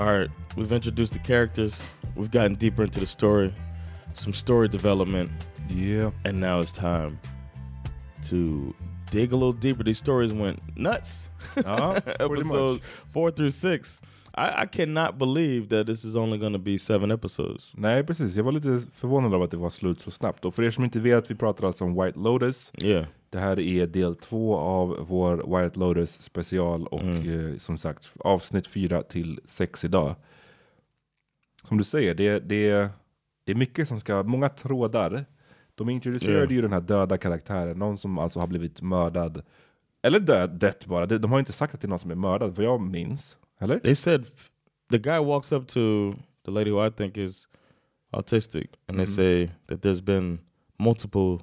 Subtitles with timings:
[0.00, 1.78] All right, we've introduced the characters.
[2.16, 3.54] We've gotten deeper into the story,
[4.14, 5.30] some story development,
[5.68, 6.10] Yeah.
[6.24, 7.20] and now it's time
[8.28, 8.74] to
[9.10, 9.82] dig a little deeper.
[9.82, 11.28] These stories went nuts.
[11.54, 12.00] Uh-huh.
[12.00, 14.00] Pretty Episodes four through six.
[14.36, 17.72] I, I cannot believe that this is only to be seven episodes.
[17.74, 18.36] Nej, precis.
[18.36, 20.44] Jag var lite förvånad av att det var slut så snabbt.
[20.44, 22.72] Och för er som inte vet, vi pratar alltså om White Lotus.
[22.82, 23.06] Yeah.
[23.30, 28.66] Det här är del två av vår White Lotus special och eh, som sagt avsnitt
[28.66, 30.14] fyra till sex idag.
[31.64, 32.88] Som du säger, det, det,
[33.44, 35.24] det är mycket som ska, många trådar.
[35.74, 36.50] De introducerade Ja.
[36.50, 39.42] ju den här döda karaktären, någon som alltså har blivit mördad.
[40.02, 41.06] Eller död, dött bara.
[41.06, 43.36] De, de har inte sagt att det är någon som är mördad, vad jag minns.
[43.60, 43.78] Eller?
[43.78, 44.26] They said
[44.90, 47.48] the guy walks up to the lady who I think is
[48.12, 50.38] autistic, and they say that there's been
[50.78, 51.38] multiple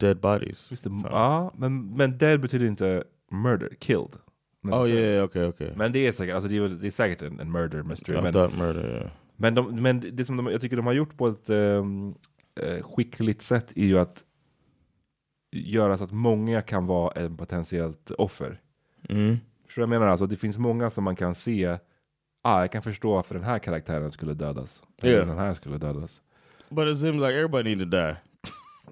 [0.00, 0.66] dead bodies.
[0.70, 4.18] Visst, ja, men, men dead betyder inte murder, killed.
[4.62, 5.70] Oh yeah, okay, okay.
[5.76, 8.18] Men det är säkert, alltså det är, det är säkert en, en murder mystery.
[8.18, 8.88] I men, thought murder.
[8.88, 9.10] Yeah.
[9.36, 12.14] men, de, men det som de, jag tycker de har gjort på ett um,
[12.60, 14.24] eh, skickligt sätt är ju att
[15.52, 18.60] göra så att många kan vara en potentiellt offer.
[19.08, 19.36] Mm.
[19.70, 21.78] Så jag menar alltså, det finns många som man kan se,
[22.42, 24.82] ah, jag kan förstå varför den här karaktären skulle dödas.
[25.02, 25.24] Eller Ja.
[25.24, 26.22] den här skulle dödas.
[26.68, 28.16] But it seems like everybody need to die.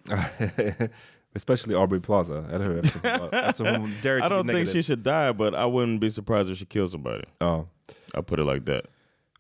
[1.35, 2.79] Especially Aubrey Plaza, eller hur?
[2.79, 4.67] Eftersom, hon I don't think negative.
[4.73, 7.25] she should die, but I wouldn't be surprised if she kills somebody.
[7.39, 7.67] Ja.
[8.15, 8.85] I'll put it like that.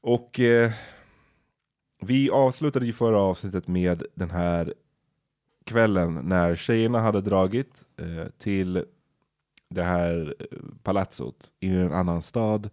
[0.01, 0.71] Och eh,
[2.01, 4.75] vi avslutade ju förra avsnittet med den här
[5.67, 8.85] kvällen när tjejerna hade dragit eh, till
[9.71, 12.71] det här eh, palatsot i en annan stad.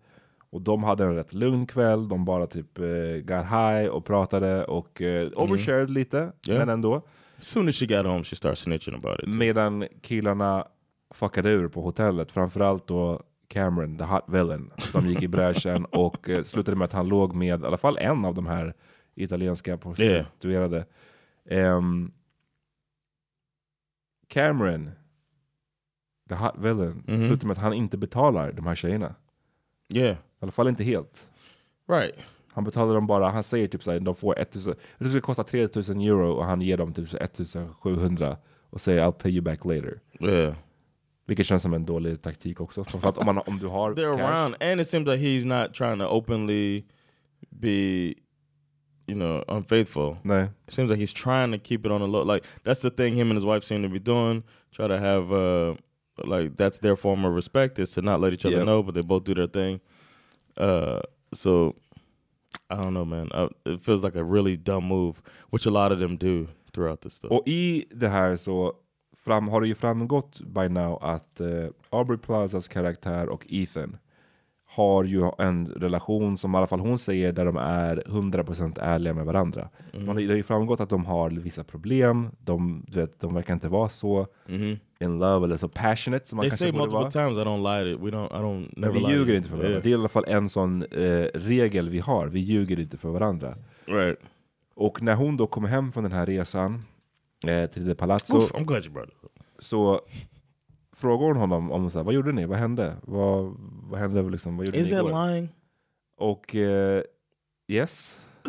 [0.50, 2.86] Och de hade en rätt lugn kväll, de bara typ eh,
[3.24, 6.58] got high och pratade och eh, overshared lite, Ja.
[6.58, 6.96] men ändå.
[7.38, 9.26] As soon as she got home, she started snitching about it.
[9.26, 9.38] too.
[9.40, 10.68] Medan killarna
[11.14, 16.30] fuckade ur på hotellet, framförallt då Cameron, the hot villain, som gick i bräschen och
[16.30, 18.74] eh, slutade med att han låg med i alla fall en av de här
[19.16, 20.86] italienska prostituerade.
[21.50, 22.12] Ehm,
[24.28, 24.92] Cameron,
[26.30, 27.20] the hot villain, Mhm.
[27.28, 29.16] slutade med att han inte betalar de här tjejerna.
[29.94, 31.30] Yeah, I alla fall inte helt.
[31.88, 32.16] right.
[32.54, 36.02] Han betalar dem bara, han säger typ såhär, de får 1000, det skulle kosta 3000
[36.02, 38.38] euro och han ger dem typ så 1700
[38.70, 40.00] och säger I'll pay you back later.
[40.20, 40.56] Yeah.
[41.28, 42.84] Vilket känns som en dålig taktik också.
[42.84, 44.26] Framförallt om, man, om du har They're cash.
[44.26, 46.84] around, and it seems like he's not trying to openly
[47.50, 48.14] be,
[49.08, 50.16] you know, unfaithful.
[50.22, 50.48] Nej.
[50.68, 52.34] It seems like he's trying to keep it on the low.
[52.34, 54.44] Like that's the thing him and his wife seem to be doing.
[54.76, 55.76] Try to have uh
[56.24, 58.66] like that's their form of respect is to not let each other Yep.
[58.66, 59.80] know, but they both do their thing.
[60.58, 61.00] Uh,
[61.34, 61.74] so
[62.70, 63.30] I don't know, man.
[63.34, 65.22] Uh, it feels like a really dumb move,
[65.52, 67.32] which a lot of them do throughout this stuff.
[67.32, 68.74] Och i det här så
[69.18, 73.98] fram, har det ju framgått by now att uh, Aubrey Plazas karaktär och Ethan
[74.76, 79.14] har ju en relation som i alla fall hon säger där de är 100% ärliga
[79.14, 79.70] med varandra.
[79.94, 80.06] Mm.
[80.06, 83.54] Man, det har ju framgått att de har vissa problem, de, du vet, de verkar
[83.54, 84.28] inte vara så
[85.00, 86.44] in love eller så passionate som man.
[86.44, 87.12] They kanske say borde multiple vara.
[87.12, 87.96] times I don't lie.
[87.96, 88.40] We don't.
[88.40, 88.74] I don't.
[88.80, 89.38] Never vi lie ljuger you.
[89.38, 89.72] inte för varandra.
[89.72, 89.84] Yeah.
[89.84, 93.10] Det är i alla fall en sån eh, regel vi har, vi ljuger inte för
[93.10, 93.56] varandra.
[93.86, 94.20] Right.
[94.76, 96.84] Och när hon då kommer hem från den här resan
[97.48, 99.16] eh, till det palazzo Oof, I'm glad you brought it
[99.60, 100.02] så
[100.96, 102.96] frågar hon honom om så här, vad gjorde ni, vad hände?
[103.04, 103.56] Vad,
[103.90, 105.28] vad hände liksom, vad gjorde Is ni that igår?
[105.30, 105.50] lying?
[106.18, 107.04] Och eh,
[107.68, 108.20] yes,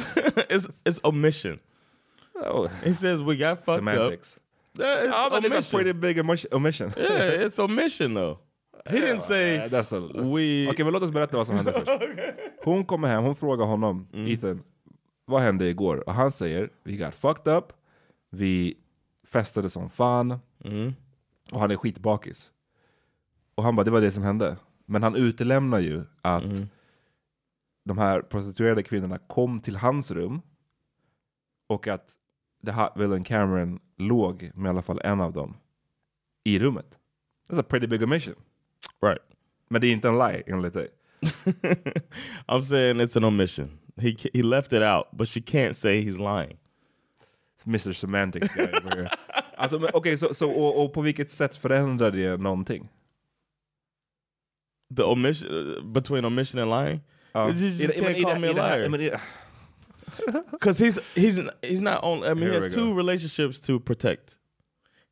[0.48, 1.58] it's it's omission.
[2.34, 3.78] oh, He says we got fucked up.
[3.78, 4.38] semantics.
[4.78, 5.78] Yeah, it's Ja, men det är a omission.
[5.81, 6.52] pretty big omission.
[6.52, 6.93] omission.
[6.96, 8.38] yeah, it's omission though.
[8.88, 10.69] He didn't say that's a, that's, we.
[10.70, 11.90] Okej, men låt oss berätta vad som hände först.
[12.64, 14.26] Hon kommer hem, hon frågar honom, Mm.
[14.32, 14.62] Ethan,
[15.25, 16.08] vad hände igår?
[16.08, 17.64] Och han säger, we got fucked up,
[18.31, 18.75] vi
[19.26, 20.94] festade som fan, Mm.
[21.52, 22.52] Och han är skitbakis.
[23.54, 24.56] Och han bara, det var det som hände.
[24.87, 26.69] Men han utelämnar ju att Mm.
[27.84, 30.40] de här prostituerade kvinnorna kom till hans rum,
[31.66, 32.12] och att
[32.66, 35.56] The Hot Villain Cameron låg med i alla fall en av dem
[36.44, 36.98] i rummet.
[37.49, 38.34] That's a pretty big omission.
[39.02, 39.22] Right.
[39.69, 40.88] Men det är inte en lie enligt dig.
[42.46, 43.78] I'm saying it's an omission.
[43.96, 46.58] He he left it out, but she can't say he's lying.
[47.64, 49.10] Mr Semantics guy over here.
[49.56, 52.88] Alltså, okej, så, så, och, och på vilket sätt förändrar det någonting?
[54.97, 57.00] The omission uh, between omission and lying,
[57.32, 57.49] Ja.
[57.49, 59.20] You just I det- can't men i call det- me a liar.
[60.53, 62.25] because he's he's he's not on.
[62.25, 64.38] I mean, Here he has two relationships to protect.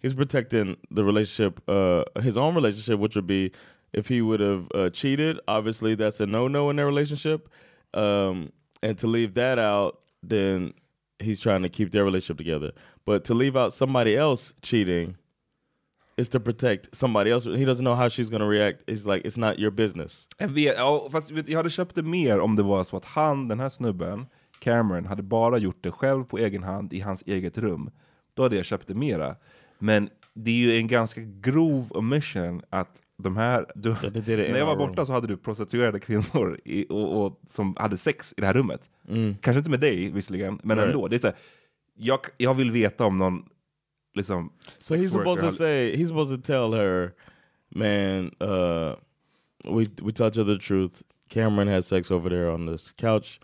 [0.03, 3.51] He's protecting the relationship, uh, his own relationship, which would be
[3.93, 5.39] if he would have uh, cheated.
[5.49, 7.49] Obviously, that's a no no in their relationship.
[7.95, 8.53] Um,
[8.83, 10.73] and to leave that out, then
[11.19, 12.73] he's trying to keep their relationship together.
[13.05, 15.17] But to leave out somebody else cheating
[16.17, 17.45] is to protect somebody else.
[17.45, 18.83] He doesn't know how she's going to react.
[18.87, 20.27] It's like it's not your business.
[20.39, 23.49] Jag vet, ja, fast jag hade köpt det mer om det var så att han,
[23.49, 24.27] den här snubben,
[24.59, 27.91] Cameron, hade bara gjort det själv på egen hand i hans eget rum.
[28.35, 29.37] Då hade jag köpt det mera.
[29.79, 33.67] Men det är ju en ganska grov omission att de här...
[33.75, 37.25] Du, did it in när jag var borta så hade du prostituerade kvinnor i, och,
[37.25, 38.91] och, som hade sex i det här rummet.
[39.09, 39.37] Mm.
[39.41, 40.95] Kanske inte med dig visserligen, men Right.
[40.95, 41.09] ändå.
[41.09, 41.37] Det är så här,
[41.95, 43.45] jag, jag vill veta om någon
[44.15, 44.53] liksom...
[44.79, 47.13] So he's supposed to say he's supposed to tell her,
[47.69, 48.95] man, uh,
[49.65, 51.03] we we tell each other the truth.
[51.29, 53.41] Cameron had sex over there on this couch.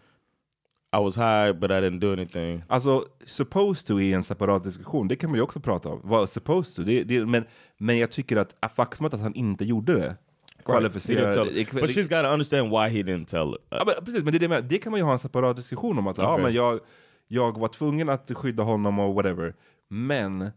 [0.92, 2.62] I was high, but I didn't do anything.
[2.68, 6.00] Alltså, supposed to i en separat diskussion, det kan man ju också prata om.
[6.04, 6.82] Vad supposed to?
[6.82, 7.44] Det, det, men,
[7.78, 10.16] men jag tycker att faktumet att han inte gjorde det
[10.64, 11.32] kvalificerar...
[11.32, 11.80] her.
[11.80, 13.66] But she's got to understand why he didn't tell it.
[13.70, 15.56] ja, men, precis, men det, är det, med, det kan man ju ha en separat
[15.56, 16.06] diskussion om.
[16.06, 16.44] Att, ja, Okej.
[16.44, 16.80] men jag,
[17.28, 19.54] jag var tvungen att skydda honom och whatever.
[19.88, 20.50] Men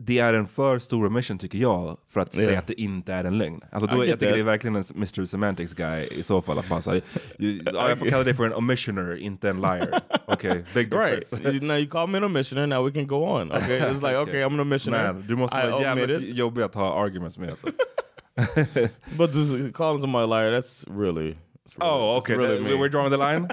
[0.00, 2.58] det är en för stor omission tycker jag för att säga Yeah.
[2.58, 3.60] att det inte är en lögn.
[3.72, 5.24] Alltså, då, jag tycker det är verkligen en Mr.
[5.24, 6.58] Semantics guy i så fall.
[6.58, 6.94] Att man, så
[7.38, 10.00] ja, jag får kalla dig för en omissioner, inte en liar.
[10.26, 11.20] Okej, big Right.
[11.30, 11.48] difference.
[11.50, 12.66] You- now you call me an omissioner.
[12.66, 13.52] Now we can go on.
[13.52, 13.80] Okay.
[13.90, 15.12] It's like okay, I'm an omissioner.
[15.12, 16.36] Man, du måste I vara jävligt it.
[16.36, 17.50] jobbig att ha arguments med.
[17.50, 17.66] Alltså.
[19.16, 21.30] But just calling somebody a liar, that's really.
[21.66, 22.36] it's really oh, okay.
[22.36, 23.48] really we're drawing the line?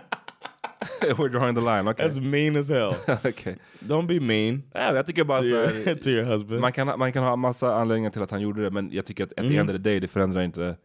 [1.17, 2.07] we're drawing the line, okej.
[2.07, 2.95] That's mean as hell.
[3.23, 3.57] Okej.
[3.79, 6.61] Don't be mean Ja, jag tycker bara to your, to your husband.
[6.61, 9.23] man, kan, man kan ha massa anledningar till att han gjorde det, men jag tycker
[9.23, 9.59] att at the Mm.
[9.59, 10.77] end of the day, det förändrar inte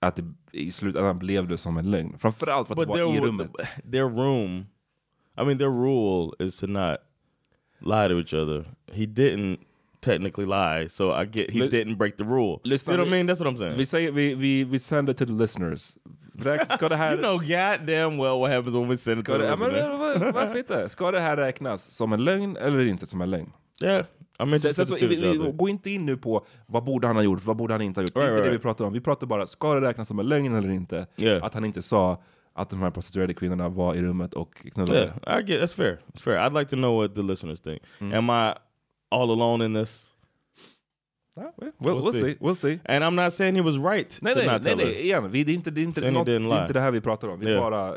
[0.00, 2.18] att det i slutändan blev det som en lögn.
[2.18, 3.50] Framförallt för att but det var i their, rummet.
[3.92, 4.66] their room,
[5.40, 6.96] I mean, their rule is to not
[7.80, 8.64] lie to each other.
[8.92, 9.58] He didn't
[10.04, 12.60] technically lie, so I get he Li- didn't break the rule.
[12.64, 13.26] Lyssna, you know what I mean?
[13.26, 13.76] That's what I'm saying.
[13.76, 15.96] Vi, säger, vi, vi, vi sänder till the listeners.
[16.74, 17.12] Ska det här...
[17.12, 19.70] you know goddamn well what happens when we send it to the det, ja, men,
[19.72, 20.18] listener.
[20.24, 20.88] var- varför inte?
[20.88, 23.52] Ska det här räknas som en lögn eller inte som en lögn?
[23.82, 24.04] Yeah,
[24.38, 27.22] I'm to så, see vi, vi, gå inte in nu på vad borde han ha
[27.22, 28.14] gjort, vad borde han inte ha gjort.
[28.14, 28.92] det är Right, inte right, det vi pratar om.
[28.92, 31.06] Vi pratar bara, ska det räknas som en lögn eller inte?
[31.16, 31.44] Yeah.
[31.44, 35.12] Att han inte sa att de här prostituerade kvinnorna var i rummet och knullade.
[35.26, 35.98] Yeah, I get that's fair.
[36.12, 36.36] It's fair.
[36.38, 37.82] I'd like to know what the listeners think.
[38.00, 38.52] Am I
[39.14, 40.06] all alone in this?
[41.36, 42.20] Ja, we'll, We'll we'll, see.
[42.20, 42.36] see.
[42.40, 42.78] We'll see.
[42.86, 44.86] And I'm not saying he was right Nej, to nej, not nej, tell her.
[44.86, 45.30] nej, igen.
[45.30, 46.60] Vi, det, är inte, det, är inte, något, det didn't är lie.
[46.60, 47.40] inte det här vi pratar om.
[47.40, 47.60] Vi Yeah.
[47.70, 47.96] bara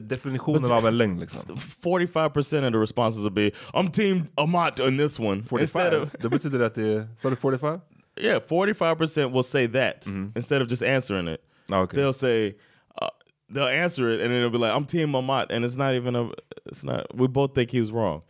[0.00, 1.56] definitionen av en lögn liksom.
[1.56, 5.42] 45% of the responses will be, I'm team Amat on this one.
[5.42, 5.60] 45?
[5.60, 7.08] Instead of, det betyder att det är...
[7.18, 7.80] Sa du 45?
[8.20, 10.06] yeah, 45% will say that
[10.36, 11.40] instead of just answering it.
[11.70, 11.96] Ah, okay.
[12.00, 12.56] They'll say,
[13.00, 13.08] uh,
[13.54, 15.50] they'll answer it and then it'll be like, I'm team Amat.
[15.52, 16.28] And it's not even a,
[16.66, 18.22] it's not, we both think he was wrong.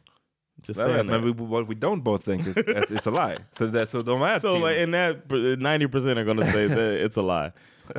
[0.67, 1.23] Just saying that.
[1.23, 3.37] we, what we don't both think is it's, it's a lie.
[3.59, 4.63] Så, det, så de är So team.
[4.63, 7.53] like in that, 90% are going to say that it's a lie.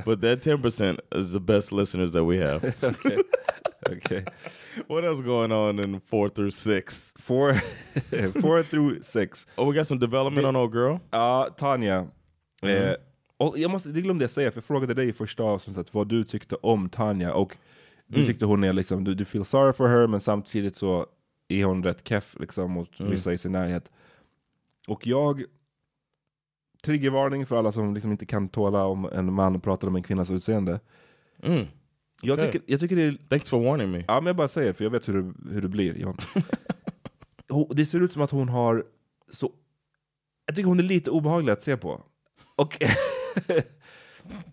[0.06, 2.64] But that 10% is the best listeners that we have.
[2.84, 3.18] okay.
[3.90, 4.24] okay.
[4.88, 7.14] what else going on in four through six?
[7.18, 7.54] Four,
[8.42, 9.48] four through six.
[9.58, 10.98] Oh, we got some development on old girl.
[11.12, 12.08] Ja, Tanja.
[12.64, 12.94] Eh,
[13.38, 16.08] Och jag måste, det glömde jag säga, för jag frågade dig i första avsnittet vad
[16.08, 17.34] du tyckte om Tanja.
[17.34, 17.58] Och
[18.08, 18.28] du Mm.
[18.28, 21.06] tyckte hon är liksom, du, du feel sorry for her, men samtidigt så
[21.50, 23.12] är hon rätt keff liksom, mot Mm.
[23.12, 23.92] vissa i sin närhet.
[24.88, 25.44] Och jag,
[26.84, 30.32] triggervarning för alla som liksom inte kan tåla om en man pratar om en kvinnas
[30.32, 30.80] utseende.
[31.44, 31.66] Mm.
[32.22, 34.04] Jag, tycker, jag tycker det är Thanks for warning me.
[34.08, 36.18] Ja men jag bara säger, för jag vet hur det, hur det blir John.
[37.70, 38.86] Det ser ut som att hon har
[39.30, 39.54] så...
[40.46, 42.04] Jag tycker hon är lite obehaglig att se på.
[42.56, 42.78] Och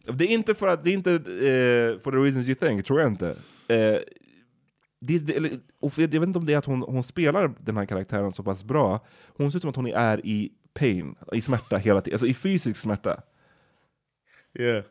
[0.05, 3.01] det är inte för att, det är inte eh, for the reasons you think, tror
[3.01, 3.37] jag inte.
[3.69, 3.99] Eh,
[5.07, 7.87] det, det, och jag vet inte om det är att hon, hon spelar den här
[7.87, 9.05] karaktären så pass bra.
[9.37, 12.35] Hon ser ut som att hon är i pain, i smärta hela tiden, alltså i
[12.35, 13.23] fysisk smärta.
[14.59, 14.85] Yeah.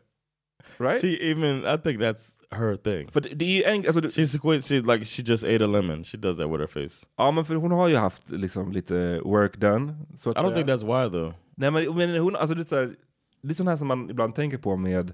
[0.78, 1.00] Right?
[1.00, 3.10] She even I think that's her thing.
[3.10, 6.04] för det, är en, alltså, She's quit she like she just ate a lemon.
[6.04, 7.06] She does that with her face.
[7.16, 9.96] ja men för hon har ju haft liksom lite work done.
[10.16, 10.54] Så I don't säga.
[10.54, 11.34] think that's why though.
[11.54, 12.94] Nej men, men hon, alltså det, är så här,
[13.42, 15.12] det är sånt här som man ibland tänker på med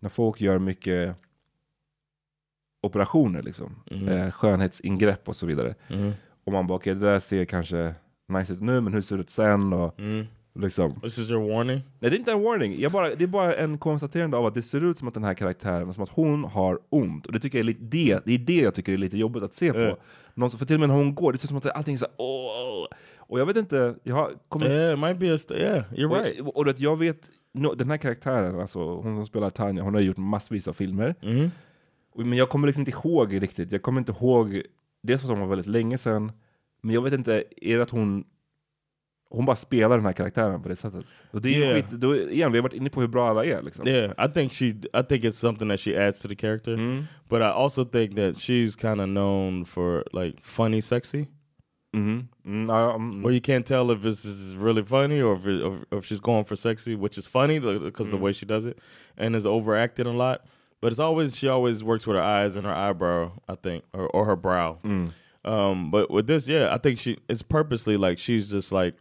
[0.00, 1.16] när folk gör mycket
[2.82, 3.74] operationer liksom.
[3.90, 4.08] Mhm.
[4.08, 5.74] Eh, skönhetsingrepp och så vidare.
[5.88, 6.12] Mm.
[6.44, 7.94] Och man bara okej det där ser kanske
[8.28, 9.72] nice ut nu men hur ser det ut sen?
[9.72, 10.26] Och, Mm.
[10.54, 11.00] liksom.
[11.00, 11.80] This is your warning.
[11.98, 14.54] Nej det är inte en warning, jag bara, det är bara en konstaterande av att
[14.54, 17.26] det ser ut som att den här karaktären, som att hon har ont.
[17.26, 19.42] Och det tycker jag är lite, det, det är det jag tycker är lite jobbigt
[19.42, 19.78] att se på.
[19.80, 19.96] Ja.
[20.34, 21.98] Någon, för till och med när hon går, det ser ut som att allting är
[21.98, 22.88] så här.
[23.18, 26.40] Och jag vet inte, jag har kommit Yeah, it might be a yeah, you're right.
[26.40, 29.94] och, och att jag vet, no, den här karaktären, alltså, hon som spelar Tanja, hon
[29.94, 31.14] har gjort massvis av filmer.
[31.22, 31.50] Mhm.
[32.16, 33.72] Men jag kommer liksom inte ihåg riktigt.
[33.72, 34.62] Jag kommer inte ihåg,
[35.02, 36.32] dels för att hon var väldigt länge sedan,
[36.82, 38.24] men jag vet inte, är det att hon
[39.34, 41.04] hon bara spelar den här karaktären på det sättet.
[41.30, 41.74] Och det är Yeah.
[41.74, 43.86] skit, då, igen, vi har varit inne på hur bra alla är liksom.
[43.88, 44.66] Yeah, I think she.
[44.66, 46.72] I think it's something that she adds to the character.
[46.74, 47.04] Mm.
[47.28, 51.26] But I also think that she's kind of known for like funny, sexy,
[51.96, 52.28] Mhm.
[52.44, 53.22] Mm, ja, mm.
[53.22, 56.20] where you can't tell if this is really funny or if, it, or if she's
[56.20, 58.76] going for sexy, which is funny because the way she does it,
[59.16, 60.38] and is overacting a lot.
[60.82, 64.06] But it's always she always works with her eyes and her eyebrow, I think, or,
[64.08, 64.78] or her brow.
[65.44, 68.94] Um, but with this, yeah, I think she it's purposely like she's just like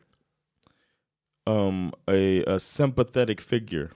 [1.48, 3.90] um a a sympathetic figure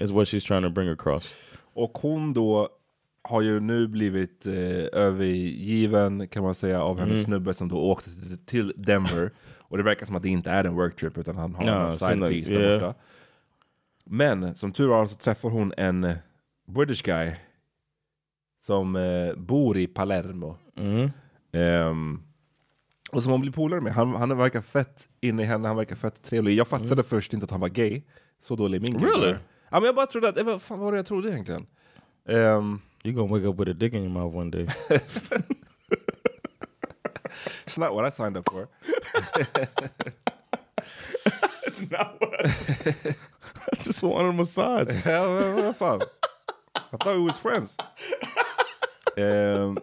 [0.00, 1.34] is what she's trying to bring across.
[1.74, 2.68] Och hon då
[3.24, 4.52] har ju nu blivit eh,
[4.92, 8.10] övergiven kan man säga av hennes snubbe som då åkte
[8.46, 9.30] till- Denver.
[9.68, 11.92] Och det verkar som att det inte är en worktrip utan han har Ja, en
[11.92, 12.80] side seemed piece like- där yeah.
[12.80, 12.94] borta.
[14.04, 16.14] Men som tur var så träffar hon en
[16.66, 17.32] British guy
[18.62, 20.56] som eh, bor i Palermo.
[20.76, 21.10] Mm.
[21.52, 22.22] Ehm,
[23.12, 23.94] och som hon blir polare med.
[23.94, 26.54] Han, han verkar fett inne i henne, han verkar fett trevlig.
[26.58, 28.02] Jag fattade först inte att han var gay.
[28.40, 29.10] Så dålig är min gay.
[29.10, 29.32] Really?
[29.70, 31.66] Ja men jag bara trodde att, eh, vad fan var det jag trodde egentligen?
[32.28, 34.66] Ehm, You're gonna wake up with a dick in your mouth one day.
[37.66, 38.68] It's not what I signed up for.
[41.66, 42.48] It's not what I,
[43.72, 44.88] I just wanted a massage.
[45.06, 46.00] ja, men vad fan.
[46.92, 47.76] I thought we was friends.
[49.16, 49.78] Ehm,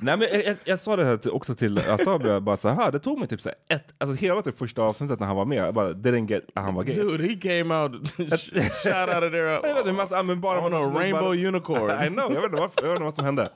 [0.00, 2.68] nej men jag, jag, jag sa det här också till, jag sa bara, bara så
[2.68, 5.36] här, det tog mig typ så här ett, alltså hela typ första avsnittet när han
[5.36, 6.94] var med, jag bara didn't get att han var gay.
[6.94, 9.52] Dude, he came out shot out of there.
[9.52, 11.90] Jag vet inte, massa, men bara On a rainbow unicorn.
[12.06, 13.50] I know, jag vet inte, varför, jag vet inte vad som hände.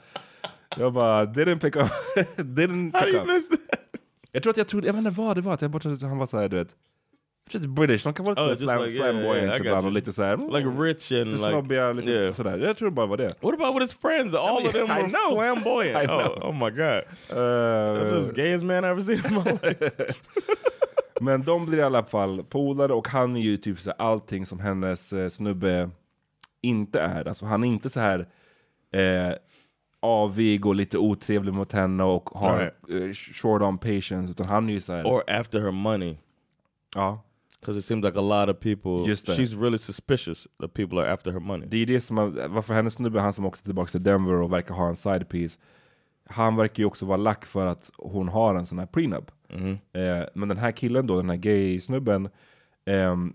[0.76, 1.88] Jag bara, didn't pick up,
[2.36, 3.28] didn't How pick you up.
[3.28, 3.58] miss that?
[4.32, 5.96] Jag tror att jag trodde, jag vet inte vad det var, att jag bara trodde
[5.96, 6.74] att han var såhär du vet,
[7.54, 9.92] just British, de kan vara Oh, lite just flam, like, flamboyant yeah, I ibland och
[9.92, 12.34] lite såhär, Like rich and lite like snobbiga, lite yeah.
[12.34, 12.58] sådär.
[12.58, 13.42] Jag tror det bara var det.
[13.42, 14.34] What about with his friends?
[14.34, 15.40] All mean, of them I were know.
[15.40, 15.96] flamboyant.
[16.02, 16.38] I know.
[16.42, 20.14] Oh, oh my god, Eh, that's the gayest man I ever seen in my life.
[21.20, 24.60] Men de blir i alla fall polare och han är ju typ så allting som
[24.60, 25.90] hennes eh, snubbe
[26.60, 27.28] inte är.
[27.28, 28.28] Alltså han är inte så här
[28.92, 29.34] eh,
[30.00, 34.30] avig och lite otrevlig mot henne och har eh, short on patience.
[34.30, 36.16] Utan han är ju så här, or after her money,
[36.96, 37.22] ja.
[37.62, 39.08] Because it seems like a lot of people.
[39.10, 39.36] Just that.
[39.36, 41.66] She's really suspicious that people are after her money.
[41.70, 44.52] Det är det som, har- varför hennes snubbe, han som åkte tillbaka till Denver och
[44.52, 45.58] verkar ha en side piece.
[46.24, 49.30] Han verkar ju också vara lack för att hon har en sån här prenup.
[49.92, 52.28] Eh, men den här killen då, den här gay-snubben,
[52.84, 53.34] ehm,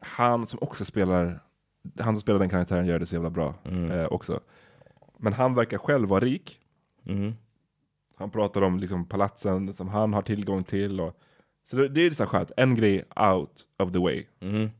[0.00, 1.40] han som också spelar,
[2.00, 3.54] han som spelar den karaktären gör det så jävla bra
[3.92, 4.40] eh, också.
[5.18, 6.60] Men han verkar själv vara rik.
[7.02, 7.34] Mhm.
[8.16, 11.00] Han pratar om liksom palatsen som han har tillgång till.
[11.00, 11.20] Och,
[11.70, 14.24] så det, det är så skönt, en grej out of the way.
[14.40, 14.70] Mhm.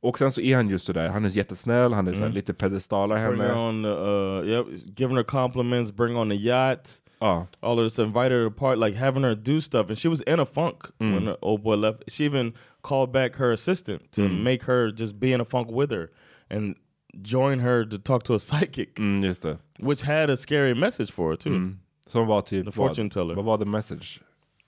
[0.00, 2.54] Och sen så är han just sådär, han är jättesnäll, han är så här, lite
[2.54, 3.54] pedestalar Bring henne.
[3.54, 7.02] on the, uh, yep, giving her compliments, bring on the yacht.
[7.20, 7.46] Ja.
[7.60, 10.20] all of this, invited her to part, like having her do stuff, and she was
[10.20, 12.02] in a funk when the old boy left.
[12.08, 15.90] She even called back her assistant to make her just be in a funk with
[15.92, 16.10] her
[16.50, 16.76] and
[17.22, 19.58] join her to talk to a psychic, Mm, just det.
[19.80, 21.74] which had a scary message for her too.
[22.06, 23.34] Som var typ, The fortune teller.
[23.34, 24.20] vad, vad var the message?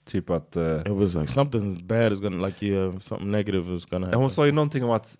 [0.05, 3.85] Typ att, eh, It was like something bad is gonna, like yeah, something negative is
[3.85, 4.21] gonna happen.
[4.21, 5.17] hon sa ju någonting om att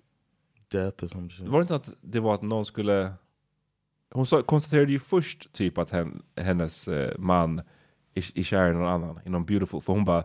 [0.72, 1.48] death or some shit.
[1.48, 3.14] Var det inte att det var att någon skulle...
[4.14, 7.60] Hon sa, konstaterade ju först typ att hen, hennes eh, man
[8.14, 9.82] är, är kär i någon annan, i någon beautiful.
[9.82, 10.24] För hon bara...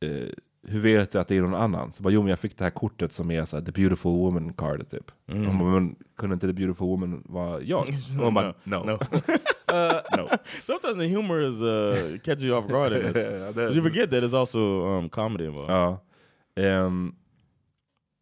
[0.00, 0.28] Eh,
[0.66, 1.92] hur vet du att det är någon annan?
[1.92, 4.10] Så bara, jo men jag fick det här kortet som är så här, the beautiful
[4.12, 5.10] woman card typ.
[5.26, 5.46] Mm.
[5.46, 7.80] Hon bara, men kunde inte the beautiful woman vara jag?
[8.18, 8.74] Och hon bara, no.
[8.74, 8.98] no.
[9.72, 10.28] Uh, no.
[10.62, 13.24] Sometimes the humor is uh, catches you off guard in this.
[13.76, 15.70] You forget that there's also um, comedy involved.
[15.70, 15.98] Ja.
[16.56, 17.14] Ehm,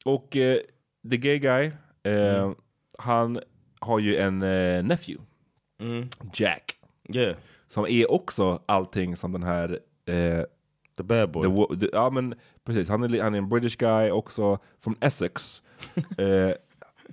[0.04, 0.58] och eh,
[1.10, 1.72] the gay guy,
[2.12, 2.50] eh,
[2.98, 3.40] han
[3.80, 5.22] har ju en eh, nephew,
[5.82, 6.08] Mm.
[6.34, 6.76] Jack.
[7.08, 7.36] Yeah,
[7.68, 9.78] Som är också allting som den här...
[10.96, 11.42] The bad boy.
[11.42, 15.62] the, the, ja men precis, han är, han är en British guy också, från Essex.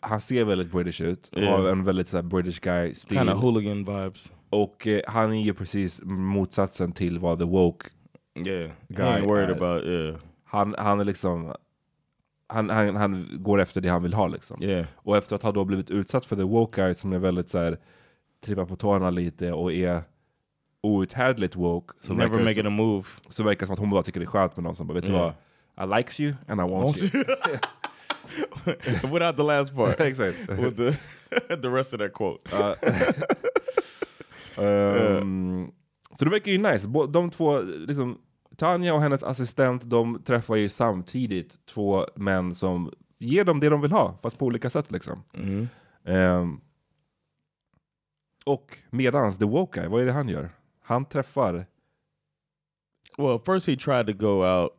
[0.08, 1.72] han ser väldigt British ut, har Yeah.
[1.72, 3.18] en väldigt så här, British guy-stil.
[3.18, 4.34] kind of hooligan vibes.
[4.50, 7.90] Och eh, han är ju precis motsatsen till vad the woke
[8.46, 11.54] Yeah, Guy I ain't worried är- about yeah, Han, han är liksom...
[12.50, 14.64] Han, han, han går efter det han vill ha liksom.
[14.64, 14.86] yeah.
[14.96, 17.58] Och efter att ha då blivit utsatt för the woke guy som är väldigt så
[17.58, 17.78] här
[18.46, 20.02] trippar på tårna lite och är
[20.84, 21.94] outhärdligt woke.
[22.02, 23.04] Så Never verkar making a move.
[23.30, 24.94] så verkar det som att hon bara tycker det är skönt med någon som bara,
[24.94, 25.34] vet du vad?
[25.84, 27.10] I likes you and I want you.
[29.14, 30.00] Without the last part.
[30.02, 30.38] Exakt.
[30.50, 30.92] With the
[31.62, 32.42] the rest of that quote.
[34.58, 35.72] Ehm,
[36.18, 36.88] Så det verkar ju nice.
[37.10, 38.18] De två, liksom,
[38.58, 43.82] Tanja och hennes assistent, de träffar ju samtidigt två män som ger dem det de
[43.82, 45.24] vill ha, fast på olika sätt liksom.
[45.34, 45.68] Mhm.
[46.06, 46.60] Ehm,
[48.46, 50.50] och medans the woke guy, vad är det han gör?
[50.82, 51.66] Han träffar
[53.18, 54.72] Well, first he tried to go out.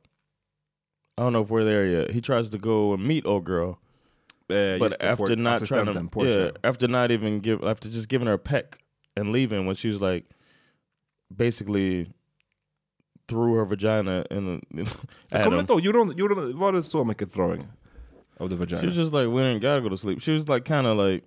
[1.18, 2.10] I don't know if we're there yet.
[2.12, 3.78] He tries to go and meet old girl,
[4.50, 8.28] eh, but after por- not trying to, yeah, after not even give, after just giving
[8.28, 8.78] her a peck
[9.16, 10.24] and leaving, when she was like,
[11.34, 12.06] basically
[13.26, 14.48] threw her vagina in.
[14.48, 14.86] A, Jag
[15.32, 15.60] at kommer him.
[15.60, 17.66] inte ihåg, gjorde hon, gjorde hon, var det så mycket throwing?
[18.38, 18.80] Of the vagina?
[18.80, 20.20] She was just like, we ain't gotta go to sleep.
[20.20, 21.24] She was like, kind of like,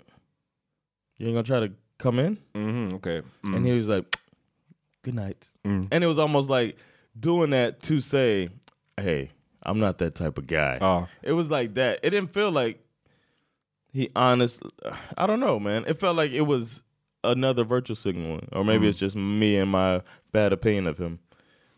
[1.18, 3.24] you ain't gonna try to come in, Mhm, okej.
[3.44, 3.56] Mm.
[3.56, 4.06] and he was like,
[5.04, 5.50] good night.
[5.66, 5.88] Mm.
[5.92, 6.78] And it was almost like
[7.20, 8.50] doing that to say,
[8.98, 9.30] hey,
[9.66, 10.78] I'm not that type of guy.
[10.82, 11.08] Ja.
[11.24, 12.00] It was like that.
[12.04, 12.80] It didn't feel like
[13.94, 14.64] he honest.
[15.18, 15.86] I don't know, man.
[15.88, 16.84] It felt like it was
[17.24, 21.20] another virtual signaling, or maybe it's just me and my bad opinion of him.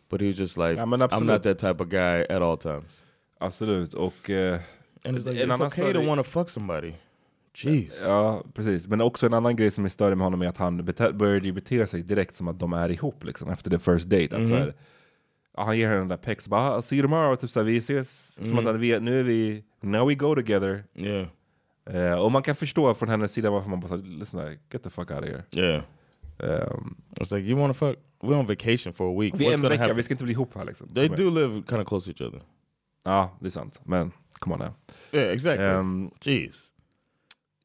[0.09, 3.03] But he was just like, Ja, I'm not that type of guy at all times.
[3.39, 4.29] Absolut, och...
[4.29, 4.59] eh,
[5.05, 6.93] And it's like En it's okay to want to fuck somebody.
[7.55, 8.01] Jeez.
[8.05, 8.87] Ja, precis.
[8.87, 11.51] Men också en annan grej som är större med honom är att han bete- började
[11.51, 14.35] bete sig direkt som att de är ihop liksom, efter the first date.
[14.37, 14.73] Att så här,
[15.57, 17.59] ja, han ger henne den där pex, bara "Ah, I'll see you tomorrow, typ så
[17.59, 18.37] här, vi ses.
[18.49, 20.83] Som att vet, nu är vi, now we go together.
[20.95, 21.27] Yeah.
[21.85, 24.83] Eh, och man kan förstå från hennes sida varför man bara såhär, listen like, get
[24.83, 25.43] the fuck out of here.
[25.51, 25.83] Yeah.
[26.39, 27.97] Um, It's like you want to fuck.
[28.21, 29.33] We're on vacation for a week.
[29.37, 29.95] vi är en vecka, happen?
[29.97, 30.93] vi ska inte bli ihop här liksom.
[30.93, 32.41] They do live kind of close to each other.
[33.03, 33.81] Ja, det är sant.
[33.83, 34.73] Men, come on now.
[35.11, 35.65] Yeah, exactly.
[35.65, 36.69] Ehm, Jeez.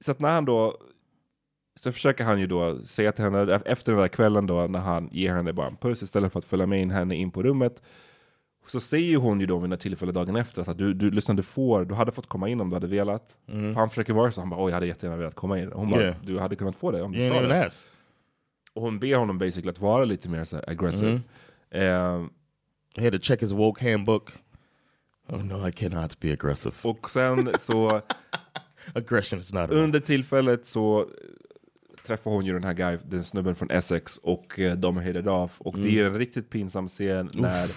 [0.01, 0.77] Så att när han då
[1.81, 5.09] så försöker han ju då säga till henne efter den där kvällen då när han
[5.12, 7.83] ger henne bara en puss istället för att följa med in henne in på rummet.
[8.67, 11.43] Så säger hon ju då vid något tillfälle dagen efter att du, du, lyssna, du
[11.43, 13.37] får, du hade fått komma in om du hade velat.
[13.47, 15.73] För han försöker vara så, han bara oj jag hade jättegärna velat komma in.
[15.73, 16.14] Hon bara Yeah.
[16.23, 17.67] du hade kunnat få det om du You sa det.
[17.67, 17.85] ask.
[18.75, 21.21] Och hon ber honom basically att vara lite mer så aggressive.
[21.71, 22.31] Ehm,
[22.97, 24.33] He had to check his woke handbook.
[25.29, 26.75] Oh no, I cannot be aggressive.
[26.83, 28.01] och sen så
[28.95, 29.71] Aggression is not.
[29.71, 31.07] under tillfället så
[32.09, 35.61] träffar hon ju den här guy, den snubben från Essex och eh, de headed off.
[35.61, 37.71] Och det är en riktigt pinsam scen när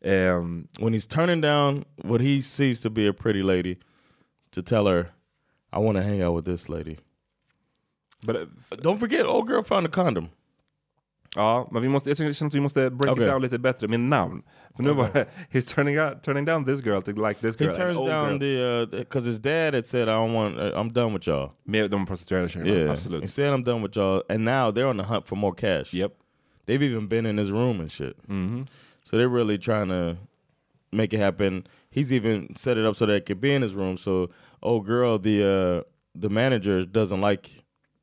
[0.00, 3.76] ehm, when he's turning down what he sees to be a pretty lady
[4.54, 5.00] to tell her,
[5.72, 6.96] "I want to hang out with this lady."
[8.26, 10.28] but, eh, Don't forget, old girl found a condom.
[11.36, 13.24] Ja, men vi måste, jag känner att vi måste break Okej.
[13.24, 14.42] it down lite bättre med namn.
[14.76, 15.06] För nu var
[15.52, 17.68] he's turning, out, turning down this girl to like this girl.
[17.68, 18.38] He turns down girl.
[18.38, 20.56] the uh, because his dad had said, "I don't want.
[20.58, 23.30] Uh, I'm done with y'all." Med de prostituerade tjejerna, Yeah, he absolut.
[23.30, 25.92] said, "I'm done with y'all," and now they're on the hunt for more cash.
[25.94, 26.12] Yep.
[26.66, 28.16] They've even been in his room and shit.
[28.28, 28.66] Mhm.
[29.04, 30.16] So they're really trying to
[30.92, 31.66] make it happen.
[31.90, 33.96] He's even set it up so that it could be in his room.
[33.96, 34.30] So,
[34.62, 35.82] oh girl, the uh,
[36.20, 37.50] the manager doesn't like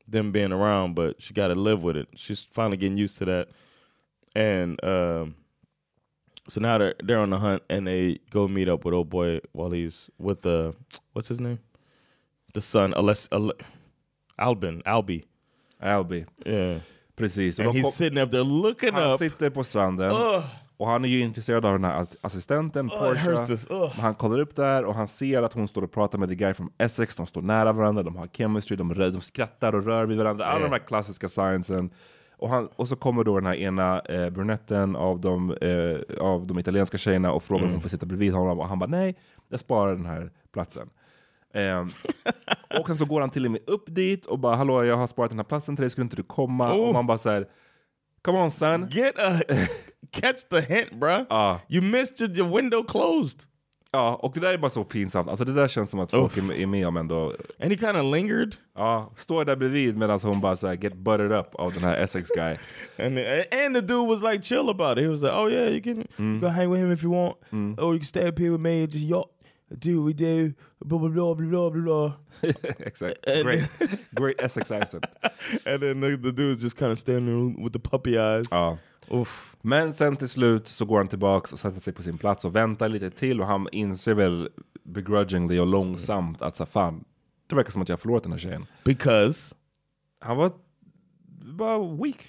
[0.08, 2.08] them being around, but she got to live with it.
[2.14, 3.48] She's finally getting used to that.
[4.34, 5.34] And um,
[6.48, 9.40] so now they're they're on the hunt, and they go meet up with old boy
[9.52, 10.74] while he's with the
[11.12, 11.58] what's his name,
[12.54, 13.52] the son, Ale,
[14.38, 15.24] Albin, Albi,
[15.80, 16.78] Albi, Yeah,
[17.16, 17.58] Precis.
[17.58, 19.18] Och and he's sitting up there looking han up.
[19.18, 20.44] sitter på stranden Ugh.
[20.76, 23.56] Och han är ju intresserad av den här att- assistenten, Oh, Portia.
[23.70, 26.34] Men Han kollar upp där och han ser att hon står och pratar med the
[26.34, 27.16] guy from Essex.
[27.16, 30.44] De står nära varandra, de har chemistry, de, rör, de skrattar och rör vid varandra.
[30.46, 31.90] Alla de här klassiska signsen.
[32.38, 36.46] Och, han, och så kommer då den här ena eh, brunetten av de, eh, av
[36.46, 38.60] de italienska tjejerna och frågar om hon får sitta bredvid honom.
[38.60, 39.16] Och han bara nej,
[39.48, 40.90] jag sparar den här platsen.
[41.54, 41.90] Ehm,
[42.80, 45.06] och sen så går han till och med upp dit och bara hallå jag har
[45.06, 46.72] sparat den här platsen till dig, skulle inte du komma?
[46.74, 46.88] Oh.
[46.88, 47.46] Och man bara såhär,
[48.26, 48.88] come on son.
[48.90, 49.40] Get a
[50.12, 51.26] catch the hint, bruh.
[51.30, 51.60] Ja.
[51.68, 53.44] You missed your, your window closed.
[53.92, 55.28] Ja, och det där är bara så pinsamt.
[55.28, 57.34] Alltså det där känns som att folk är, är med om ändå.
[57.60, 58.56] And he kind of lingered.
[58.74, 62.28] Ja, står där bredvid medan hon bara såhär get buttered up av den här Essex
[62.28, 62.56] guy.
[63.06, 63.18] And
[63.64, 65.04] and the dude was like chill about it.
[65.04, 67.36] He was like, "Oh yeah, you can you can hang with him if you want.
[67.78, 68.86] Oh, you can stay up here with me.
[68.86, 69.30] Just y'all
[69.70, 70.52] do we do
[70.84, 72.12] blah blah blah blah blah blah."
[72.86, 73.24] Exakt.
[73.42, 73.68] Great,
[74.10, 75.06] great Essex accent.
[75.66, 78.46] and then the, the dude's just kind of standing with the puppy eyes.
[78.50, 78.78] Ja.
[79.10, 79.56] Oof.
[79.62, 82.56] Men sen till slut så går han tillbaks och sätter sig på sin plats och
[82.56, 84.48] väntar lite till och han inser väl
[84.84, 87.04] begrudgingly och långsamt att så fan,
[87.46, 88.66] det verkar som att jag har förlorat den här tjejen.
[88.84, 89.54] Because
[90.20, 90.52] Han var
[91.44, 92.26] bara weak.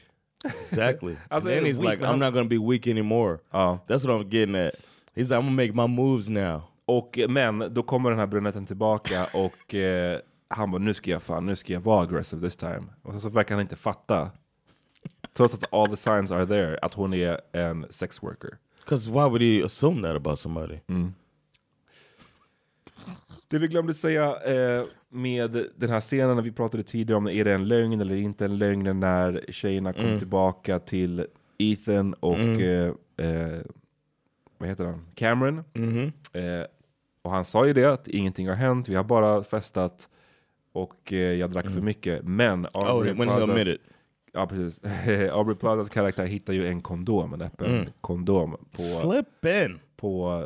[0.66, 1.16] exactly.
[1.30, 2.04] Also, and then he's weak, like.
[2.06, 3.80] "I'm not gonna be weak anymore." Ja.
[3.88, 4.74] That's what I'm getting at.
[5.16, 8.66] He's like, "I'm gonna make my moves now." Och, men då kommer den här brunetten
[8.66, 12.58] tillbaka och eh, han bara nu ska jag fan, nu ska jag vara aggressive this
[12.58, 12.84] time.
[13.02, 14.32] Och sen så verkar han inte fatta,
[15.34, 18.58] trots att all the signs are there, att hon är en sex worker.
[18.80, 20.80] Because why would he assume that about somebody?
[23.48, 27.44] Det vi glömde säga eh, med den här scenen när vi pratade tidigare om är
[27.46, 31.26] det en lögn eller inte en lögn när tjejerna kom tillbaka till
[31.58, 33.60] Ethan och eh, eh,
[34.58, 35.06] vad heter han?
[35.16, 35.64] Cameron.
[36.34, 36.66] Eh,
[37.28, 40.10] och han sa ju det att ingenting har hänt, vi har bara festat
[40.72, 42.24] och eh, jag drack för mycket.
[42.24, 43.78] Men Oh, Aubrey he Plazas-.
[44.34, 44.82] Ja precis.
[45.32, 49.80] Aubrey Plazas karaktär hittar ju en kondom, en öppen kondom på, Slip in.
[49.96, 50.44] på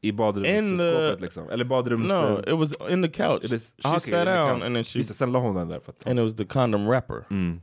[0.00, 1.48] i badrumsskåpet the- liksom.
[1.50, 2.08] Eller badrums...
[2.08, 3.44] No, it was in the couch.
[3.44, 5.54] It is- she ah, okej, sat the down and then she det, sen la hon
[5.54, 7.24] den där för att and it was the condom wrapper.
[7.30, 7.60] mm.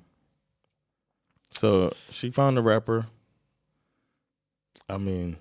[1.51, 3.05] So she found the wrapper.
[4.89, 5.35] I mean,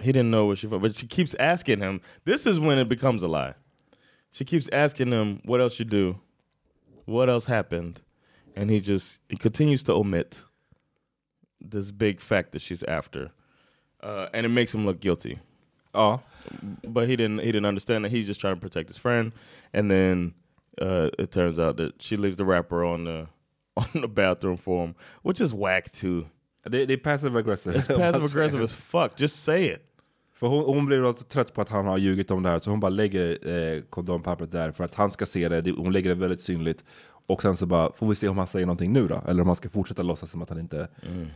[0.00, 2.00] he didn't know what she but she keeps asking him.
[2.24, 3.54] This is when it becomes a lie.
[4.30, 6.20] She keeps asking him, "What else you do?
[7.04, 8.00] What else happened?"
[8.54, 10.44] And he just he continues to omit
[11.60, 13.30] this big fact that she's after,
[14.02, 15.38] uh, and it makes him look guilty.
[15.94, 16.20] Oh,
[16.86, 19.32] But he didn't he didn't understand that he's just trying to protect his friend,
[19.72, 20.34] and then
[20.80, 23.26] uh, it turns out that she leaves the wrapper on the
[23.76, 26.26] on the bathroom for him, which is whack too.
[26.68, 27.74] They är passive aggressive.
[27.74, 29.16] It's passive aggressive as fuck.
[29.16, 29.84] Just say it.
[30.38, 32.70] För hon, hon blir alltså trött på att han har ljugit om det här så
[32.70, 35.70] hon bara lägger eh, kondompappret där för att han ska se det.
[35.70, 36.84] Hon lägger det väldigt synligt.
[37.26, 39.22] Och sen så bara, får vi se om han säger någonting nu då?
[39.28, 40.88] Eller om han ska fortsätta låtsas som att han inte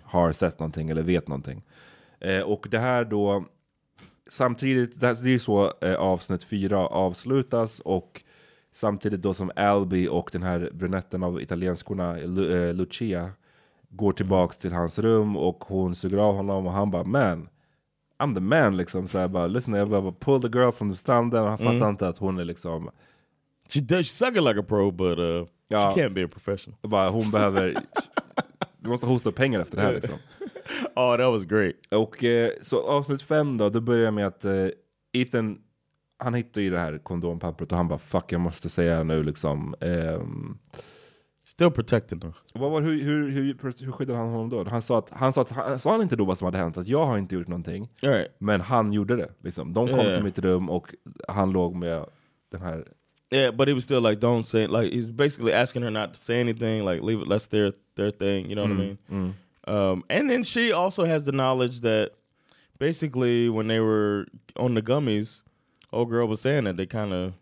[0.03, 1.62] har sett någonting eller vet någonting.
[2.21, 3.45] Eh, och det här då,
[4.31, 8.23] samtidigt, det, här, det är så eh, avsnitt fyra avslutas och
[8.73, 13.31] samtidigt då som Albi och den här brunetten av italienskorna, Lu, eh, Lucia,
[13.88, 17.49] går tillbaks till hans rum och hon suger av honom och han bara man,
[18.23, 19.09] I'm the man liksom.
[19.09, 22.09] Så jag bara, listen, jag bara pull the girl from stranden och han fattar inte
[22.09, 22.91] att hon är liksom,
[23.69, 24.09] She does.
[24.09, 25.93] She suck it like a pro, but uh, Ja.
[25.95, 26.79] she can't be a professional.
[26.83, 27.77] bara, hon behöver,
[28.79, 30.15] du måste hosta pengar efter det här liksom.
[30.97, 31.75] Oh, that was great.
[31.91, 34.67] Och eh, så avsnitt fem då, då börjar med att eh,
[35.13, 35.59] Ethan,
[36.19, 39.75] han hittar ju det här kondompappret och han bara fuck jag måste säga nu liksom.
[39.81, 40.59] ehm,
[41.62, 42.33] Still protecting her.
[42.55, 44.64] vad var, hur, hur, hur, hur skyddade han honom då?
[44.70, 46.77] Han sa att, han sa att, han, sa han inte då vad som hade hänt?
[46.77, 47.88] Att jag har inte gjort någonting.
[48.01, 48.29] Right.
[48.38, 49.29] Men han gjorde det.
[49.40, 49.72] Liksom.
[49.72, 50.14] De kom Ja.
[50.14, 50.94] till mitt rum och
[51.29, 52.05] han låg med
[52.51, 52.85] den här
[53.35, 56.18] Yeah, but he was still like, don't say like he's basically asking her not to
[56.20, 59.35] say anything, like leave it, that's their their thing, you know what I mean?
[59.66, 62.11] Um, and then she also has the knowledge that
[62.79, 65.42] basically when they were on the gummies,
[65.92, 67.33] old girl was saying that they kind of,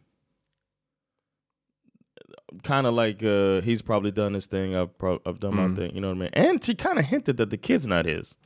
[2.63, 5.95] kind of like uh, he's probably done this thing, I've pro- I've done my thing,
[5.95, 6.31] you know what I mean?
[6.33, 8.37] And she kind of hinted that the kid's not his.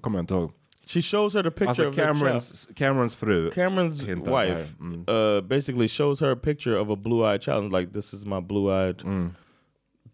[0.00, 0.52] Kommer jag inte ihåg.
[0.88, 2.08] She shows her the picture Alltså of child.
[2.16, 3.50] Camerons, Camerons fru.
[3.50, 4.76] Cameron's wife.
[4.78, 5.04] Mm.
[5.08, 8.40] uh, basically shows her a picture of a blue-eyed child, and like this is my
[8.40, 9.30] blue-eyed, Mm.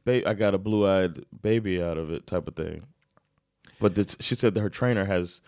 [0.05, 2.83] ba- I got a blue-eyed baby out of it, type of thing.
[3.81, 5.41] But this, she said that her trainer has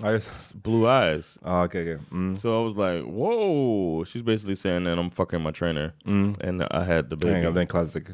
[0.00, 1.98] Just, blue eyes, ja okej, okej.
[2.10, 2.36] Mm.
[2.36, 4.04] so I was like, whoa.
[4.04, 6.34] She's basically saying that I'm fucking my trainer, Mm.
[6.42, 7.46] and I had the baby.
[7.60, 8.10] en classic.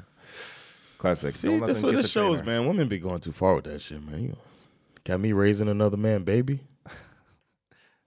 [0.99, 1.35] Classic.
[1.37, 2.61] See, that's what this the shows, trainer.
[2.61, 2.67] man.
[2.69, 4.23] Women be going too far with that shit, man.
[4.23, 4.37] You
[5.05, 6.61] got me raising another man, baby.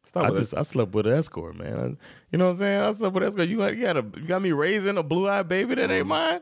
[0.06, 0.60] Stop I just it.
[0.60, 1.80] I slept with an escort, man.
[1.80, 1.98] I-
[2.32, 2.82] you know what I'm saying?
[2.82, 3.48] I slept with an escort.
[3.48, 6.08] You got you got, a, you got me raising a blue eyed baby that ain't
[6.08, 6.42] mine.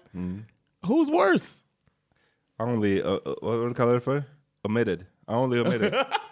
[0.85, 1.63] Who's worse?
[2.59, 4.25] I only, uh, uh, du kallar för?
[4.65, 5.05] Omitted.
[5.27, 5.93] I only omitted.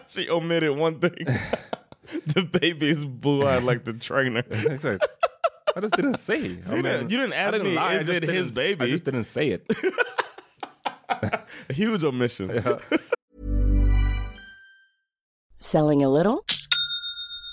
[0.08, 1.14] She omitted one thing.
[2.26, 4.42] the baby is blue eyed like the trainer.
[4.50, 5.06] Exakt.
[5.76, 6.36] I just didn't say.
[6.68, 8.84] I didn't- you didn't I ask me, lie, I is it his baby?
[8.84, 9.66] I just didn't say it.
[11.68, 12.62] A huge omission.
[15.60, 16.44] Selling a little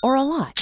[0.02, 0.61] or a lot?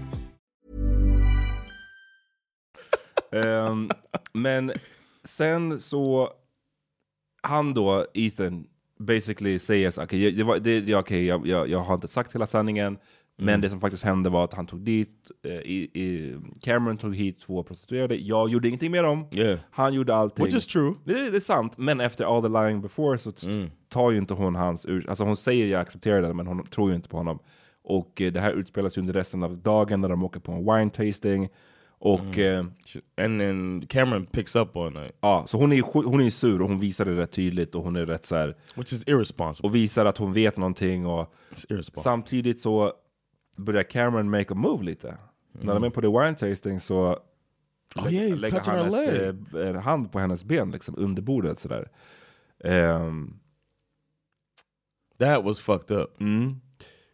[3.31, 3.89] Ehm,
[4.33, 4.71] men
[5.23, 6.29] sen så,
[7.43, 8.67] han då, Ethan,
[8.99, 12.45] basically säger så okay, det var, det, okay, jag, jag, jag har inte sagt hela
[12.47, 12.97] sanningen,
[13.37, 17.15] men det som faktiskt hände var att han tog dit, eh, i, i, Cameron tog
[17.15, 19.59] hit två prostituerade, jag gjorde ingenting med dem, Yeah.
[19.71, 20.45] han gjorde allting.
[20.45, 20.93] Which is true.
[21.05, 24.33] Det, det är sant, men efter all the lying before så t- tar ju inte
[24.33, 25.09] hon hans ur...
[25.09, 27.39] Alltså hon säger jag accepterar det, men hon tror ju inte på honom.
[27.83, 30.59] Och eh, det här utspelas ju under resten av dagen när de åker på en
[30.65, 31.49] wine tasting.
[32.03, 32.65] Och eh,
[33.17, 36.69] And then Cameron picks up on that, ja, så hon är, hon är sur och
[36.69, 39.69] hon visar det rätt tydligt och hon är rätt så här, which is irresponsible.
[39.69, 41.33] och visar att hon vet någonting och
[41.93, 42.93] samtidigt så
[43.57, 45.17] börjar Cameron make a move lite.
[45.51, 47.19] När de är på the wine tasting så
[47.95, 51.89] Oh yeah, lägger han ett, eh, en hand på hennes ben liksom under bordet sådär.
[52.63, 53.39] Ehm,
[55.19, 56.21] that was fucked up.
[56.21, 56.61] Mm.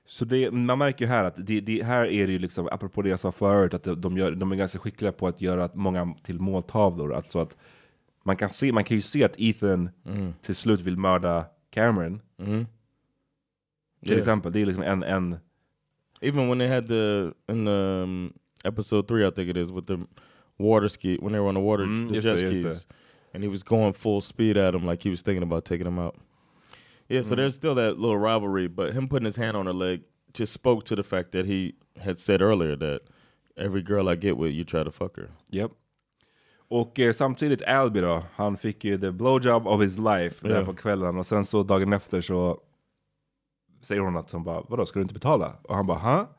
[0.09, 3.01] Så det, man märker ju här att det, det, här är det ju liksom, apropå
[3.01, 6.15] det jag sa förut, att de, gör, de är ganska skickliga på att göra många
[6.23, 7.13] till måltavlor.
[7.13, 7.57] Alltså att
[8.23, 9.89] man kan, se, man kan ju se att Ethan
[10.41, 12.21] till slut vill mörda Cameron.
[12.37, 12.65] Till
[14.11, 14.19] Yeah.
[14.19, 15.35] exempel, det är liksom en, en
[16.21, 19.87] Even when they had the in the um, episode three, I think it is, with
[19.87, 19.97] the
[20.57, 22.87] water ski when they were on the water Mm, the jet det, skis,
[23.33, 25.99] and he was going full speed at him like he was thinking about taking him
[25.99, 26.15] out.
[27.09, 30.01] Yeah, so there's still that little rivalry, but him putting his hand on her leg
[30.33, 32.99] just spoke to the fact that he had said earlier that
[33.57, 35.29] every girl I get with, you try to fuck her.
[35.51, 35.71] Yep.
[36.69, 40.65] Och eh, samtidigt Albie då, han fick ju the blowjob of his life där Ja.
[40.65, 42.59] på kvällen och sen så dagen efter så
[43.81, 45.55] säger hon att hon bara, vadå ska du inte betala?
[45.63, 46.29] Och han bara, ha?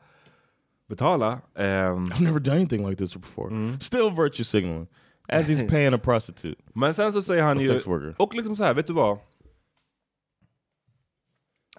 [0.87, 1.31] Betala?
[1.55, 3.77] Ehm, I've never done anything like this before.
[3.81, 4.87] Still virtue signaling
[5.27, 6.61] as he's paying a prostitute.
[6.73, 8.15] men sen så säger han ju, sex worker.
[8.17, 9.17] och liksom så här, vet du vad?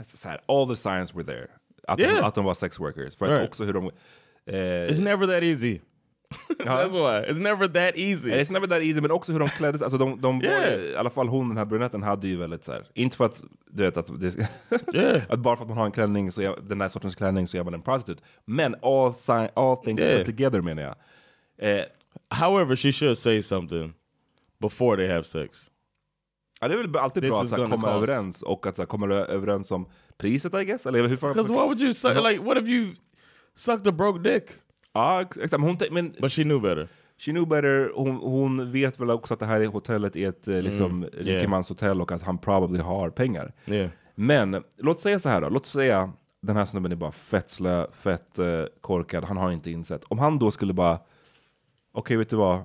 [0.00, 1.46] Alltså så här, all the signs were there.
[1.88, 2.26] Att, de, Yeah.
[2.26, 3.16] att de var sex workers.
[3.16, 3.48] För att Right.
[3.48, 3.86] också hur de...
[4.46, 5.78] Eh, It's never that easy.
[6.58, 8.30] That's why it's never that easy.
[8.30, 9.84] It's never that easy, men också hur de klädde sig.
[9.84, 10.60] Alltså de, de Yeah.
[10.70, 12.86] var, I alla fall hon, den här brunetten, hade ju väldigt så här.
[12.94, 14.36] Inte för att, du vet, att, det,
[14.94, 15.22] Yeah.
[15.28, 17.56] att bara för att man har en klänning, så är, den där sortens klänning, så
[17.56, 18.22] är man en prostitute.
[18.44, 20.16] Men all, sign, all things Yeah.
[20.18, 20.96] put together menar jag.
[21.78, 21.84] Eh,
[22.30, 23.92] However, she should say something
[24.60, 25.69] before they have sex.
[26.60, 27.86] Ja, det är väl alltid This bra att komma cost.
[27.86, 30.86] överens och att så här, komma överens om priset I guess.
[30.86, 31.32] Eller hur fan?
[31.32, 32.14] Because why would you suck?
[32.30, 32.94] Like, what if you
[33.54, 34.44] sucked a broke dick?
[34.92, 35.60] Ja, ex- exakt.
[35.60, 36.88] Men, hon, men But she knew better.
[37.18, 37.92] she knew better.
[37.94, 41.02] Hon, hon vet väl också att det här hotellet är ett eh, liksom, Mm.
[41.02, 41.24] Yeah.
[41.24, 43.52] rikemanshotell och att han probably har pengar.
[43.66, 43.90] Yeah.
[44.14, 47.86] Men låt säga så här då, låt säga den här snubben är bara fett slö,
[47.92, 50.04] fett eh, korkad, han har inte insett.
[50.04, 50.98] Om han då skulle bara,
[51.92, 52.62] okej vet du vad,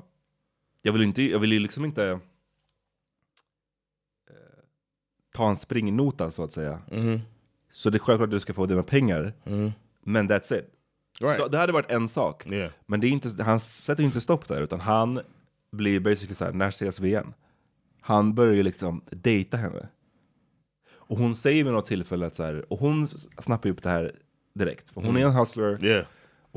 [0.82, 2.18] jag vill, inte, jag vill ju liksom inte eh,
[5.36, 6.80] ta en springnota så att säga.
[6.91, 7.19] Mm-hmm.
[7.71, 9.34] Så det är självklart att du ska få dina pengar,
[10.04, 10.71] men that's it.
[11.21, 11.52] Right.
[11.52, 12.52] Det hade varit en sak.
[12.52, 12.71] Yeah.
[12.86, 15.19] Men det är inte, han sätter ju inte stopp där, utan han
[15.71, 17.34] blir basically så här, när ses vi igen?
[18.02, 19.88] Han börjar ju liksom dejta henne.
[21.08, 23.08] Och hon säger vid något tillfälle att så här, och hon
[23.39, 24.15] snappar ju upp det här
[24.54, 24.89] direkt.
[24.89, 26.06] För hon är en hustler, Yeah.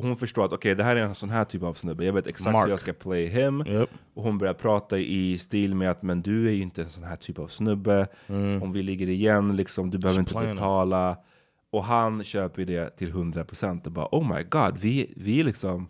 [0.03, 2.05] Hon förstår att okej, det här är en sån här typ av snubbe.
[2.05, 2.65] Jag vet exakt Mark.
[2.65, 3.65] hur jag ska play him.
[3.67, 3.91] Yep.
[4.15, 7.05] Och hon börjar prata i stil med att men du är ju inte en sån
[7.05, 8.07] här typ av snubbe.
[8.63, 11.17] Om vi ligger igen, liksom, du behöver inte playing betala.
[11.71, 15.89] Och han köper det till 100% och bara oh my god, vi, vi liksom,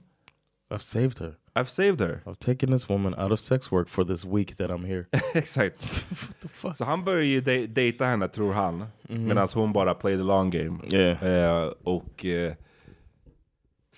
[0.71, 1.35] I've saved her.
[1.55, 2.21] I've saved her.
[2.25, 5.05] I've taken this woman out of sex work for this week that I'm here.
[5.35, 6.07] Exakt.
[6.75, 8.85] Så han börjar ju de- dejta henne tror han.
[9.03, 10.79] Medan hon bara play the long game.
[10.93, 11.27] Yeah.
[11.27, 12.55] Eh, och eh,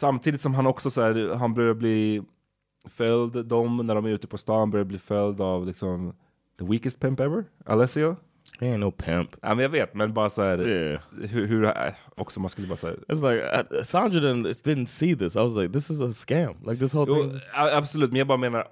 [0.00, 2.22] samtidigt som han också så här, han börjar bli
[2.88, 6.12] följd, de när de är ute på stan börjar bli följd av liksom
[6.58, 8.16] the weakest pimp ever, Alessio.
[8.60, 9.36] He ain't no pimp.
[9.42, 11.00] Ja men jag vet, men bara så här, Yeah.
[11.30, 11.72] hur, hur
[12.16, 13.44] också man skulle bara säga It's like
[13.80, 15.36] I, Sandra didn't didn't see this.
[15.36, 16.54] I was like, this is a scam.
[16.66, 17.40] Like this whole Jo, thing.
[17.54, 18.64] absolut, men jag bara menar,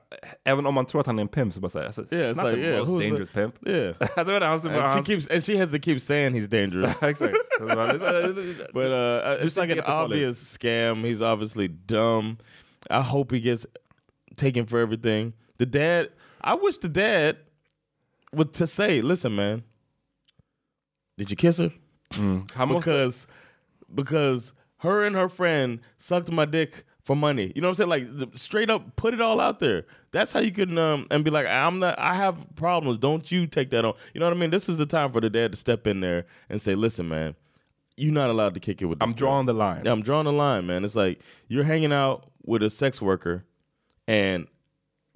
[0.44, 2.44] även om man tror att han är en pimp så bara alltså, Yeah, it's not
[2.44, 3.54] like, the yeah, most dangerous pimp.
[3.68, 3.94] Yeah.
[4.00, 6.34] alltså, jag vet inte, han, så And she keeps and she has to keep saying
[6.34, 7.02] he's dangerous.
[7.02, 7.36] exakt.
[8.72, 10.04] But uh, it's like an get the follow.
[10.04, 11.04] obvious scam.
[11.04, 12.38] He's obviously dumb.
[12.90, 13.66] I hope he gets
[14.36, 15.32] taken for everything.
[15.58, 16.08] The dad,
[16.40, 17.36] I wish the dad
[18.32, 19.62] would to say, "Listen, man,
[21.18, 21.70] did you kiss her?"
[22.12, 23.26] måste, Because
[23.94, 27.52] because her and her friend sucked my dick for money.
[27.54, 27.90] You know what I'm saying?
[27.90, 29.84] Like the- straight up, put it all out there.
[30.12, 31.98] That's how you can um and be like, "I'm not.
[31.98, 32.98] I have problems.
[32.98, 34.50] Don't you take that on." You know what I mean?
[34.50, 37.34] This is the time for the dad to step in there and say, "Listen, man."
[38.00, 38.98] You're not allowed to kick it with.
[39.02, 39.82] I'm this girl." drawing the line.
[39.84, 40.84] Yeah, I'm drawing the line, man.
[40.84, 43.44] It's like you're hanging out with a sex worker,
[44.06, 44.46] and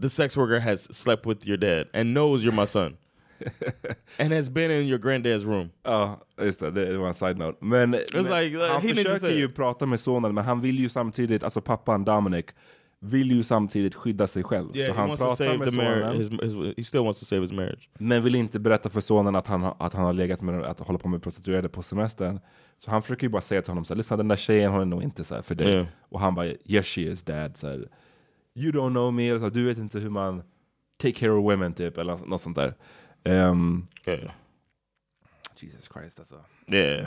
[0.01, 2.97] the sex worker has slept with your dad and knows you're my son,
[4.19, 5.71] and has been in your granddad's room.
[5.83, 7.59] Ja, just det, det var en side note.
[7.65, 11.43] Men, men like, han he försöker ju prata med sonen, men han vill ju samtidigt,
[11.45, 12.47] alltså pappan Dominic,
[13.05, 14.77] vill ju samtidigt skydda sig själv.
[14.77, 17.89] Yeah, så han pratar med sonen, His, his, he still wants to save his marriage.
[17.99, 20.81] men vill inte berätta för sonen att han, har- att han har legat med, att
[20.81, 22.41] hålla på med prostituerade på semestern.
[22.79, 24.81] Så han försöker ju bara säga till honom så här, lyssna den där tjejen hon
[24.81, 25.69] är nog inte så här för dig.
[25.73, 25.87] Yeah.
[26.09, 27.57] Och han bara, yes she is dad.
[27.57, 27.89] Så här,
[28.55, 30.43] you don't know me, så här, du vet inte hur man
[31.03, 32.75] take care of women typ, eller något sånt där.
[33.25, 34.31] Ehm, Yeah.
[35.57, 36.37] Jesus Christ alltså.
[36.67, 37.07] Yeah.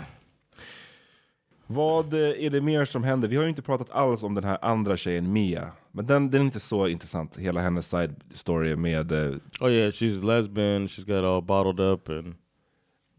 [1.67, 3.27] Vad är det mer som händer?
[3.27, 5.71] Vi har ju inte pratat alls om den här andra tjejen Mia.
[5.91, 9.11] Men den, den är inte så intressant, hela hennes side story med...
[9.11, 10.87] eh, Oh yeah, she's lesbian.
[10.87, 12.35] She's got all bottled up, and that's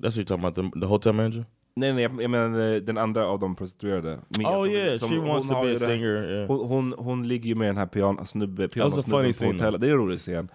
[0.02, 0.54] what you're talking about.
[0.74, 1.44] The, the hotel manager.
[1.74, 4.20] nej, nej, jag menar eh, den andra av de prostituerade.
[4.38, 6.30] Mia, Oh som- yeah, som- she wants hon to be a det- singer.
[6.30, 6.46] Yeah.
[6.48, 9.52] Hon, hon, hon ligger ju med den här pianosnubben funny på scene.
[9.52, 9.80] hotellet.
[9.80, 10.48] Det är en rolig scen.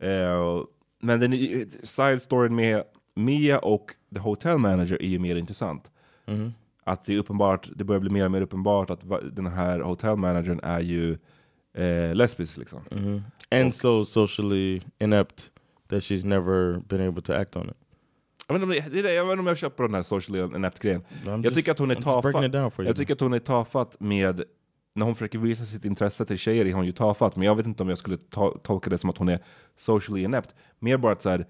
[0.00, 0.62] Eh,
[1.00, 1.32] men den
[1.82, 2.82] side storyn med
[3.14, 5.90] Mia och the hotel manager är ju mer intressant.
[6.26, 6.52] Mhm.
[6.84, 9.00] Att det är uppenbart, det börjar bli mer och mer uppenbart att
[9.32, 11.18] den här hotel managern är ju
[11.74, 12.80] eh, lesbisk liksom.
[12.90, 13.22] Mhm.
[13.50, 15.50] And so socially inept
[15.88, 17.76] that she's never been able to act on it.
[18.48, 20.78] Jag vet, inte om det, jag vet inte om jag köper den här socially inept
[20.78, 21.02] grejen.
[21.24, 22.78] I'm Jag tycker att hon är tafatt.
[22.86, 24.42] Jag tycker att hon är tafatt med
[24.94, 27.36] när hon försöker visa sitt intresse till tjejer är hon ju tafatt.
[27.36, 29.40] Men jag vet inte om jag skulle to- tolka det som att hon är
[29.76, 30.54] socially inept.
[30.78, 31.46] Mer bara att så här,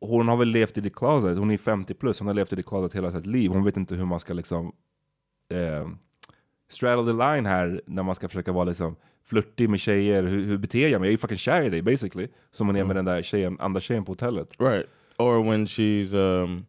[0.00, 1.38] hon har väl levt i the closet.
[1.38, 2.18] Hon är 50 plus.
[2.18, 3.50] Hon har levt i the closet hela sitt liv.
[3.50, 4.72] Hon vet inte hur man ska liksom
[5.48, 5.88] eh,
[6.70, 10.22] straddle the line här när man ska försöka vara liksom flörtig med tjejer.
[10.22, 11.06] Hur, hur beter jag mig?
[11.06, 12.28] Jag är ju fucking kär i dig basically.
[12.52, 14.48] Som hon är med den där tjejen, andra tjejen på hotellet.
[14.58, 14.86] Right.
[15.18, 16.66] Or when she's um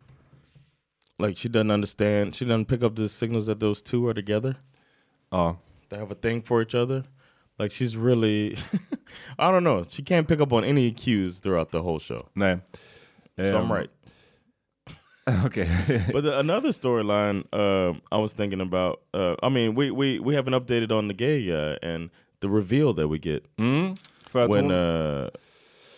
[1.27, 4.55] like she doesn't understand she doesn't pick up the signals that those two are together.
[5.33, 5.55] Ja.
[5.89, 7.03] They have a thing for each other.
[7.59, 8.55] Like she's really
[9.39, 9.83] I don't know.
[9.87, 12.27] She can't pick up on any cues throughout the whole show.
[12.35, 12.59] Nej.
[13.37, 13.89] So Ehm, I'm right.
[15.45, 15.65] Okay.
[16.13, 20.35] But the, another storyline um I was thinking about uh I mean we we we
[20.35, 23.95] haven't updated on the gay uh, and the reveal that we get Mm,
[24.33, 25.29] when uh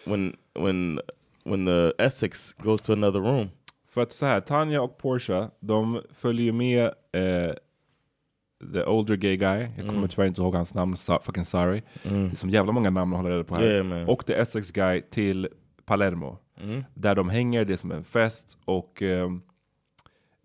[0.05, 0.99] when when
[1.43, 3.49] when the Essex goes to another room.
[3.87, 7.53] För att så här, Tanja och Portia, de följer med eh,
[8.73, 9.59] the older gay guy.
[9.59, 10.07] Jag kommer Mm.
[10.09, 11.81] tyvärr inte ihåg hans namn, so, fucking sorry.
[12.03, 13.63] Det är som jävla många namn att hålla reda på här.
[13.63, 15.47] Yeah, och the Essex guy till
[15.85, 16.37] Palermo.
[16.63, 16.83] Mm.
[16.93, 19.41] Där de hänger, det är som en fest och ehm,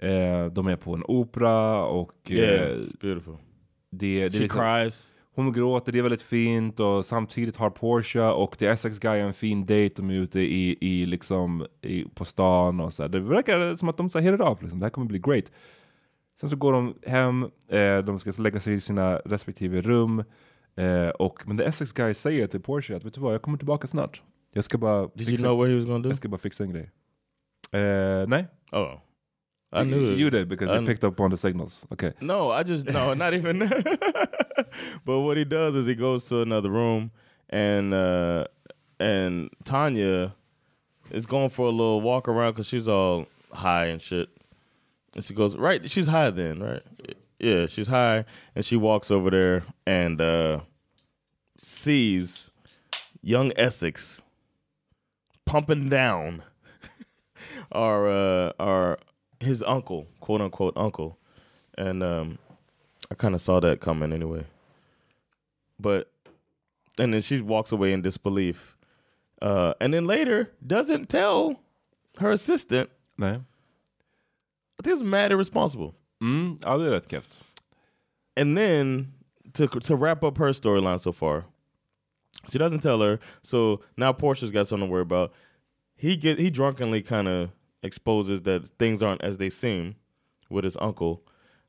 [0.02, 3.36] eh, de är på en opera och Yeah, eh, it's beautiful.
[3.90, 5.12] det, det She liksom- cries.
[5.34, 9.34] hon gråter, det är väldigt fint och samtidigt har Portia och The Essex Guy en
[9.34, 9.90] fin date.
[9.96, 13.08] De är ute i, i liksom i, på stan och så här.
[13.08, 14.80] Det verkar som att de så här, hit it off, liksom.
[14.80, 15.44] det här kommer bli great.
[16.40, 20.24] Sen så går de hem, eh, de ska lägga sig i sina respektive rum.
[20.76, 23.58] Eh, och, men The Essex Guy säger till Portia att vet du vad, jag kommer
[23.58, 24.22] tillbaka snart.
[24.52, 26.08] Jag ska bara Did you know what he was gonna do?
[26.08, 26.90] jag ska bara fixa en grej.
[27.72, 28.94] Eh, nej, Oh,
[29.80, 31.86] I knew you, you did because you I- picked up on the signals.
[31.90, 32.12] Okay.
[32.20, 33.58] No, I just no, not even.
[35.04, 37.10] but what he does is he goes to another room,
[37.48, 38.44] and uh
[39.00, 40.32] and Tanya
[41.10, 44.28] is going for a little walk around because she's all high and shit.
[45.14, 45.88] And she goes right.
[45.90, 46.82] She's high then, right?
[47.38, 50.60] Yeah, she's high, and she walks over there and uh,
[51.56, 52.50] sees
[53.22, 54.22] young Essex
[55.46, 56.42] pumping down
[57.72, 58.98] our uh, our
[59.40, 61.18] his uncle, quote unquote uncle,
[61.76, 62.38] and um,
[63.10, 64.44] I kind of saw that coming anyway.
[65.78, 66.12] But
[66.98, 68.76] and then she walks away in disbelief,
[69.40, 71.58] uh, and then later doesn't tell
[72.18, 72.90] her assistant.
[73.18, 73.44] Nej.
[74.80, 75.94] I think it's mad irresponsible.
[76.22, 77.40] Mm, ja, det är rätt keft.
[78.36, 79.12] And then
[79.52, 81.44] to to wrap up her storyline so far,
[82.50, 83.18] she doesn't tell her.
[83.42, 85.32] So now Portia's got something to worry about.
[85.96, 87.50] He get he drunkenly kind of
[87.82, 89.96] exposes that things aren't as they seem
[90.48, 91.22] with his uncle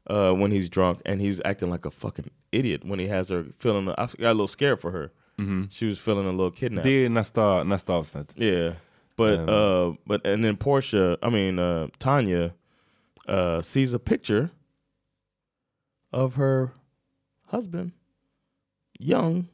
[0.07, 3.47] uh, when he's drunk, and he's acting like a fucking idiot when he has her
[3.57, 3.89] feeling.
[3.89, 5.11] I got a little scared for her.
[5.37, 5.67] Mm -hmm.
[5.69, 6.83] She was feeling a little kidnapped.
[6.83, 8.33] Det är nästa, nästa avsnitt.
[8.35, 8.75] Yeah,
[9.17, 12.53] but Um, uh, but and then Portia, I mean uh, Tanya,
[13.27, 14.51] uh, sees a picture
[16.11, 16.73] of her
[17.47, 17.91] husband,
[18.99, 19.47] young,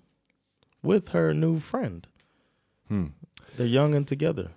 [0.84, 2.08] with her new friend.
[2.88, 3.08] Hmm.
[3.56, 4.52] They're young and together,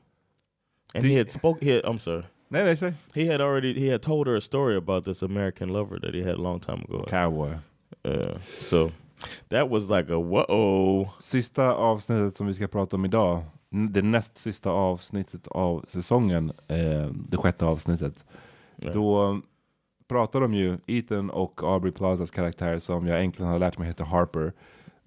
[0.95, 1.63] and he had spoke.
[1.63, 2.25] He had, I'm sorry.
[2.51, 2.95] Nej, nej, säg.
[3.15, 6.23] He had already he had told her a story about this American lover that he
[6.23, 7.05] had a long time ago.
[7.09, 7.55] Cowboy.
[8.05, 8.91] Uh, so
[9.49, 11.11] that was like a whoa.
[11.21, 17.09] Sista avsnittet som vi ska prata om idag, det näst sista avsnittet av säsongen, eh,
[17.29, 18.25] det sjätte avsnittet.
[18.81, 19.41] Då
[20.09, 24.05] pratar de ju, Ethan och Aubrey Plazas karaktär som jag äntligen har lärt mig heter
[24.05, 24.53] Harper.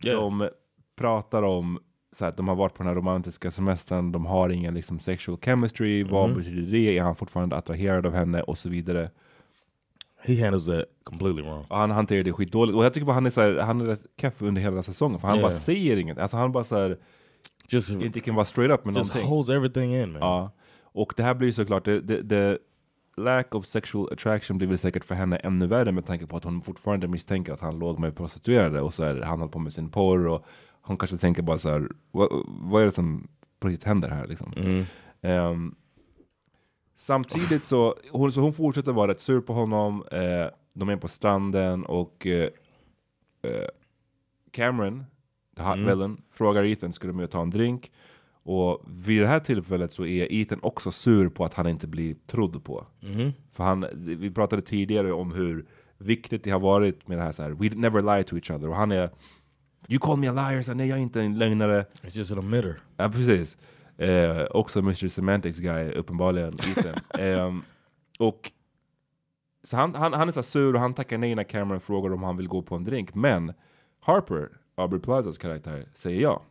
[0.03, 0.21] Yeah.
[0.21, 0.49] De
[0.95, 1.79] pratar om
[2.11, 5.37] så att de har varit på den här romantiska semestern, de har ingen liksom sexual
[5.41, 6.37] chemistry, vad Mhm.
[6.37, 6.97] betyder det?
[6.97, 8.41] Är han fortfarande attraherad av henne?
[8.41, 9.09] Och så vidare.
[10.25, 11.65] He handles that completely wrong.
[11.69, 12.75] Och han hanterar det skitdåligt.
[12.77, 15.19] Och jag tycker bara han är så här, han är rätt keff under hela säsongen.
[15.19, 15.49] För han Yeah.
[15.49, 16.17] bara säger inget.
[16.17, 16.97] Alltså han bara så här,
[17.69, 19.29] Just inte kan vara straight up med just någonting.
[19.29, 20.21] holds everything in, man.
[20.21, 20.51] Ja.
[20.83, 22.57] Och det här blir såklart, det, det, det
[23.17, 26.43] lack of sexual attraction blir väl säkert för henne ännu värre med tanke på att
[26.43, 29.73] hon fortfarande misstänker att han låg med prostituerade och så är han håller på med
[29.73, 30.45] sin porr och
[30.81, 33.27] hon kanske tänker bara så här, vad, vad är det som
[33.59, 34.53] på riktigt händer här liksom?
[34.57, 34.85] Mhm.
[35.21, 35.75] Ehm,
[36.95, 41.07] samtidigt så hon, så hon fortsätter vara rätt sur på honom, eh, de är på
[41.07, 42.49] stranden och eh,
[43.41, 43.67] eh,
[44.51, 45.05] Cameron,
[45.73, 45.85] Mm.
[45.85, 47.91] villain, frågar Ethan du med och ta en drink?
[48.43, 52.15] Och vid det här tillfället så är Ethan också sur på att han inte blir
[52.27, 52.85] trodd på.
[52.99, 53.31] Mhm.
[53.51, 55.65] För han, vi pratade tidigare om hur
[55.97, 58.69] viktigt det har varit med det här så här, we never lie to each other.
[58.69, 59.09] Och han är,
[59.89, 61.85] you call me a liar, så nej jag är inte en lögnare.
[62.01, 62.79] It's just an emitter.
[62.97, 63.57] Ja precis.
[63.97, 66.95] Eh, också Mr Semantics guy uppenbarligen, Ethan.
[67.19, 67.61] Ehm,
[68.19, 68.51] och
[69.63, 72.23] så han, han, han är så sur och han tackar nej när Cameron frågar om
[72.23, 73.15] han vill gå på en drink.
[73.15, 73.53] Men
[73.99, 76.41] Harper, Aubrey Plazas karaktär, säger ja.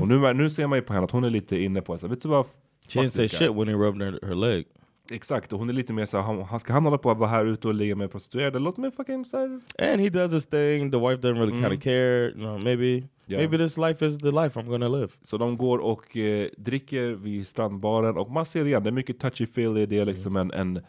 [0.00, 2.08] Och nu, nu ser man ju på henne att hon är lite inne på så
[2.08, 2.46] vet du vad?
[2.88, 4.64] She didn't say shit when he rubbed her, her leg.
[5.12, 7.44] Exakt, och hon är lite mer så han, ska han hålla på att vara här
[7.44, 8.58] ute och ligga med prostituerade?
[8.58, 9.60] Låt mig fucking så här.
[9.92, 10.90] And he does his thing.
[10.90, 11.76] The wife doesn't really kind Mhm.
[11.76, 12.22] of care.
[12.30, 12.84] You know, maybe
[13.28, 13.40] Yeah.
[13.40, 15.08] maybe this life is the life I'm gonna live.
[15.22, 19.22] Så de går och eh, dricker vid strandbaren och man ser igen, det är mycket
[19.22, 20.80] touchy-feely, det är liksom en, en,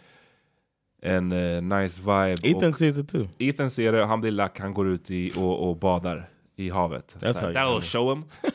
[1.01, 2.47] en eh, nice vibe.
[2.47, 3.27] Ethan och sees it too.
[3.39, 7.17] Ethan ser det, han blir lack, han går ut i, och, och badar i havet.
[7.19, 8.23] That's Så That'll show him.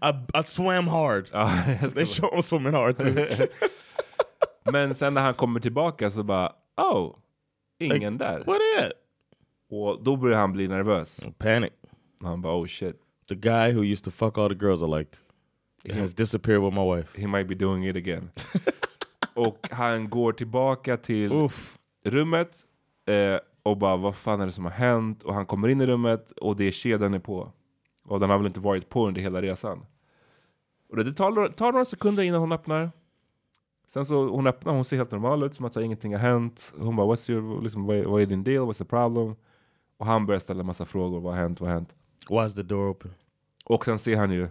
[0.00, 1.28] I, I swam hard.
[1.32, 1.50] Ja,
[1.94, 3.26] They show him swimming hard too.
[4.72, 7.16] Men sen när han kommer tillbaka så bara, oh,
[7.78, 8.44] ingen där.
[8.46, 8.92] what is?
[9.70, 11.20] Och då börjar han bli nervös.
[11.38, 11.72] Panic.
[12.20, 12.96] Han bara, oh shit.
[13.28, 15.18] The guy who used to fuck all the girls I liked
[16.00, 17.20] has disappeared with my wife.
[17.20, 18.30] He might be doing it again.
[19.34, 21.78] och han går tillbaka till Oof.
[22.04, 22.64] rummet
[23.06, 25.22] eh, och bara vad fan är det som har hänt?
[25.22, 27.52] Och han kommer in i rummet och det är kedjan är på.
[28.10, 29.86] Och den har väl inte varit på under hela resan.
[30.90, 32.90] Och det, tar, tar några sekunder innan hon öppnar.
[33.88, 36.72] Sen så hon öppnar, hon ser helt normal ut som att så, ingenting har hänt.
[36.78, 38.64] Hon bara what's your, liksom, vad, är- vad är din deal?
[38.66, 39.34] What's the problem?
[39.98, 41.20] Och han börjar ställa massa frågor.
[41.20, 41.60] Vad har hänt?
[41.60, 41.94] Vad har hänt?
[42.30, 43.14] Why is the door open?
[43.64, 44.48] Och sen ser han ju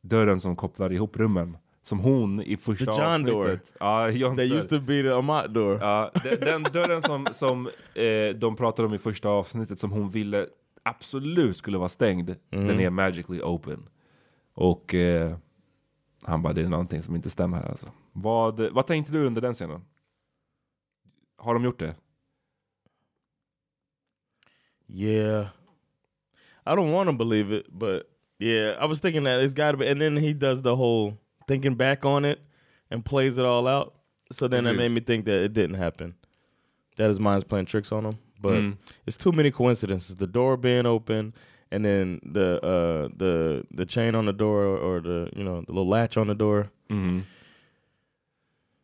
[0.00, 1.56] dörren som kopplar ihop rummen.
[1.82, 3.44] Som hon i första The John door.
[3.44, 3.72] avsnittet.
[3.80, 4.56] Ja, Johns That dörr.
[4.56, 5.78] used to be the Amat door.
[5.80, 10.10] Ja, den, den dörren som, som eh, de pratade om i första avsnittet som hon
[10.10, 10.46] ville
[10.86, 13.88] absolut skulle vara stängd, den är magically open.
[14.54, 15.36] Och eh,
[16.22, 17.90] han bara, det är någonting som inte stämmer här alltså.
[18.12, 19.84] Vad, vad tänkte du under den scenen?
[21.36, 21.94] Har de gjort det?
[24.88, 25.48] Yeah.
[26.66, 28.08] I don't want to believe it, but
[28.38, 29.88] yeah, I was thinking that it's got to be.
[29.90, 31.16] And then he does the whole
[31.48, 32.38] thinking back on it
[32.90, 33.94] and plays it all out.
[34.32, 34.78] So then that Yes.
[34.78, 36.14] made me think that it didn't happen.
[36.96, 38.14] That his mind's playing tricks on him.
[38.38, 38.76] But Mm.
[39.06, 40.16] it's too many coincidences.
[40.16, 41.32] The door being open,
[41.70, 45.72] and then the uh, the the chain on the door, or the you know the
[45.72, 46.68] little latch on the door.
[46.90, 47.22] Mm.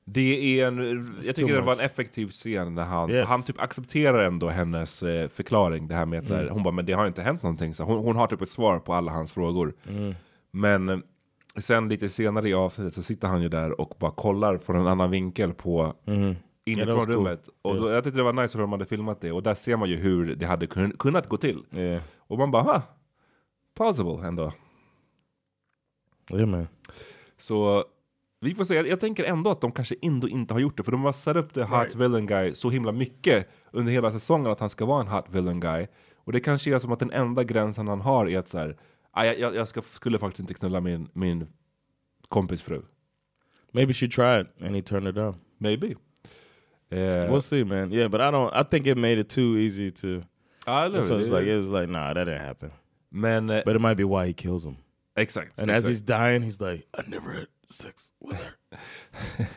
[0.05, 0.77] Det är en,
[1.25, 3.29] jag tycker det var en effektiv scen när han, Yes.
[3.29, 5.89] han typ accepterar ändå hennes eh, förklaring.
[5.89, 6.49] Det här med att Mm.
[6.49, 7.75] hon bara, men det har inte hänt någonting.
[7.75, 9.75] Så hon, hon har typ ett svar på alla hans frågor.
[9.89, 10.15] Mm.
[10.51, 10.99] Men eh,
[11.57, 14.87] sen lite senare i avsnittet så sitter han ju där och bara kollar från en
[14.87, 16.35] annan vinkel på Mm.
[16.65, 17.15] Yeah, inifrån cool.
[17.15, 17.49] rummet.
[17.63, 19.33] Och då, jag tyckte det var nice hur de hade filmat det.
[19.33, 21.65] Och där ser man ju hur det hade kun, kunnat gå till.
[21.73, 22.03] Yeah.
[22.19, 22.83] Och man bara, ha,
[23.77, 24.53] plausible ändå.
[26.33, 26.69] Yeah, man.
[27.37, 27.85] Så
[28.41, 30.83] vi får se, jag, jag tänker ändå att de kanske ändå inte har gjort det,
[30.83, 31.95] för de har satt upp the hot Right.
[31.95, 35.61] villain guy så himla mycket under hela säsongen att han ska vara en hot villain
[35.61, 35.87] guy.
[36.17, 38.77] Och det kanske är som att den enda gränsen han har är att så här,
[39.11, 41.47] "Ah, jag, jag, jag ska, skulle faktiskt inte knulla min, min
[42.29, 42.83] kompis fru.
[43.73, 45.35] Maybe she tried and he turned it down.
[45.59, 45.95] Maybe.
[46.93, 47.91] Eh, We'll see, man.
[47.91, 48.53] Yeah, but I don't.
[48.55, 50.23] I think it made it too easy to.
[50.67, 52.71] ja, eller So it's like it was like, nah, that didn't happen.
[53.11, 53.51] man.
[53.51, 54.77] eh, But it might be why he kills him.
[55.17, 55.59] exakt.
[55.59, 58.55] And as he's dying, he's like, I never had sex with her.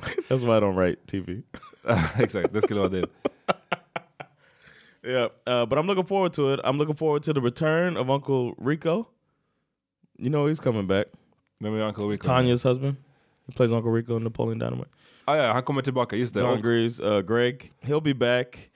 [0.28, 1.42] That's why I don't write TV.
[2.18, 3.06] exakt, det skulle vara det.
[5.02, 6.60] Yeah, uh, but I'm looking forward to it.
[6.62, 9.08] I'm looking forward to the return of Uncle Rico.
[10.18, 11.06] You know he's coming back.
[11.64, 12.26] Är Uncle Rico?
[12.26, 12.96] Tanya's husband.
[13.50, 14.90] He plays Uncle Rico in Napoleon Dynamite.
[15.24, 16.40] Ah, ja, han kommer tillbaka, just det.
[16.40, 18.70] John Greaves, uh, Greg, he'll be back.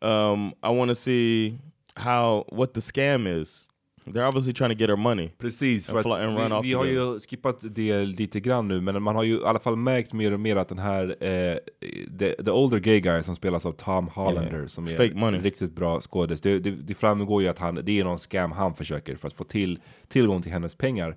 [0.00, 1.58] Um, I want to see
[1.94, 3.66] how what the scam is.
[4.06, 5.30] They're obviously trying to get her money.
[5.38, 7.12] Precis, för att and run off vi, vi har together.
[7.14, 10.32] ju skippat det lite grann nu, men man har ju i alla fall märkt mer
[10.32, 11.56] och mer att den här eh,
[12.18, 14.66] the, the older gay guy som spelas av Tom Hollander, Yeah.
[14.66, 15.38] som är Fake money.
[15.38, 18.52] en riktigt bra skådis, det, det, det framgår ju att han, det är någon scam
[18.52, 19.78] han försöker för att få till
[20.08, 21.16] tillgång till hennes pengar.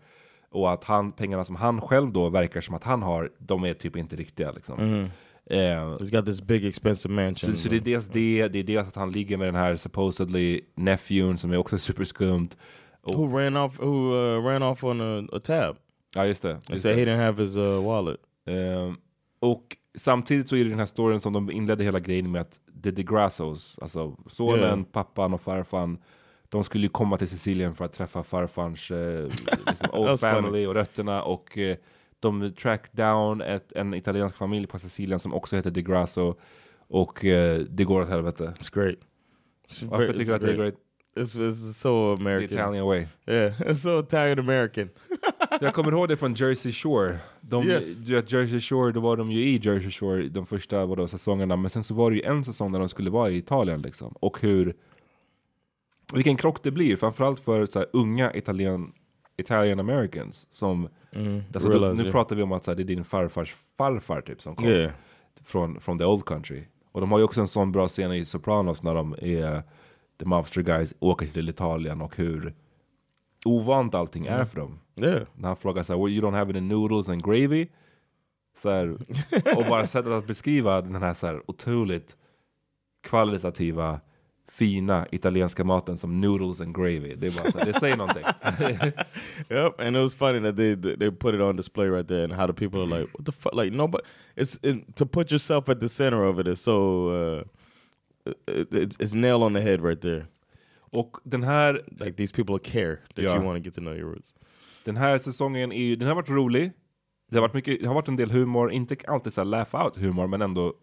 [0.54, 3.74] Och att han, pengarna som han själv då verkar som att han har, de är
[3.74, 4.80] typ inte riktiga liksom.
[4.80, 5.10] Mhm.
[5.46, 7.54] Eh, He's got this big expensive mansion.
[7.54, 9.76] så, så det är dels det, det är dels att han ligger med den här
[9.76, 12.50] supposedly nephewn som är också superskumt.
[13.02, 13.80] Och, who ran off?
[13.80, 15.76] Who uh, ran off on a, a tab?
[16.16, 16.60] ja just det.
[16.70, 18.18] Just said he didn't have his uh, wallet.
[18.48, 18.94] Eh,
[19.40, 22.60] och samtidigt så är det den här storyn som de inledde hela grejen med att
[22.84, 24.84] The DeGrassos, alltså sonen, Yeah.
[24.92, 25.98] pappan och farfan,
[26.54, 29.24] de skulle ju komma till Sicilien för att träffa farfans eh,
[29.68, 30.32] liksom old funny.
[30.34, 31.78] family och rötterna och eh,
[32.20, 36.36] de track down ett, en italiensk familj på Sicilien som också heter DeGrasso
[36.88, 38.54] och eh, det går åt helvete.
[38.60, 38.96] It's great.
[39.70, 40.74] It's Varför very- tycker du att det är great?
[41.16, 42.44] It's, it's so The American.
[42.60, 43.06] Italian way.
[43.28, 44.90] Yeah, it's so Italian American.
[45.62, 47.18] Jag kommer ihåg det från Jersey Shore.
[47.42, 48.08] De, Yes.
[48.08, 51.84] Jersey Shore, då var de ju i Jersey Shore de första vadå, säsongerna, men sen
[51.84, 54.12] så var det ju en säsong där de skulle vara i Italien liksom.
[54.20, 54.74] Och hur,
[56.16, 58.92] vilken krock det blir, framförallt för så här, unga Italien,
[59.38, 60.88] Italian Americans som,
[61.54, 64.22] alltså, då, realize, nu pratar vi om att så här, det är din farfars farfar
[64.22, 64.92] typ som kom Yeah.
[65.44, 66.64] från, från the old country.
[66.92, 69.64] Och de har ju också en sån bra scen i Sopranos när de är,
[70.20, 72.54] the mobster guys åker till Italien och hur
[73.46, 74.80] ovant allting är för dem.
[74.96, 75.24] Yeah.
[75.36, 77.68] När han frågar såhär, well, you don't have any noodles and gravy?
[78.58, 78.98] Så här,
[79.58, 82.16] och bara sättet att beskriva den här, så här otroligt
[83.04, 84.00] kvalitativa,
[84.54, 87.16] fina italienska maten som noodles and gravy.
[87.16, 88.24] Det är bara så det säger någonting.
[89.50, 92.34] Yep, and it was funny that they they put it on display right there, and
[92.34, 94.04] how the people are like, "What the fuck?" Like nobody.
[94.36, 97.08] It's it, to put yourself at the center of it is so.
[97.10, 97.44] Uh,
[98.48, 100.26] it, it's, it's nail on the head right there.
[100.92, 103.36] Och den här, Like these people care that Yeah.
[103.38, 104.34] you want to get to know your roots.
[104.86, 106.72] den här säsongen är ju, den har varit rolig.
[107.32, 109.98] Det har varit, mycket, det har varit en del humor, inte alltid så laugh out
[109.98, 110.74] humor, men ändå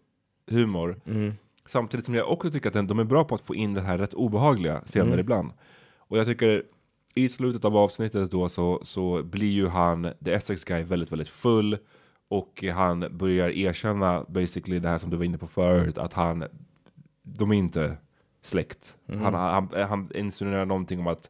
[0.51, 0.95] humor.
[1.65, 3.81] Samtidigt som jag också tycker att den- de är bra på att få in det
[3.81, 5.51] här rätt obehagliga scener ibland.
[5.97, 6.63] Och jag tycker
[7.15, 11.29] i slutet av avsnittet då så, så blir ju han, the Essex guy, väldigt, väldigt
[11.29, 11.77] full.
[12.27, 16.43] Och han börjar erkänna basically det här som du var inne på förut, att han,
[17.23, 17.97] de är inte
[18.41, 18.95] släkt.
[19.07, 21.29] Han, han, han insinuerar någonting om att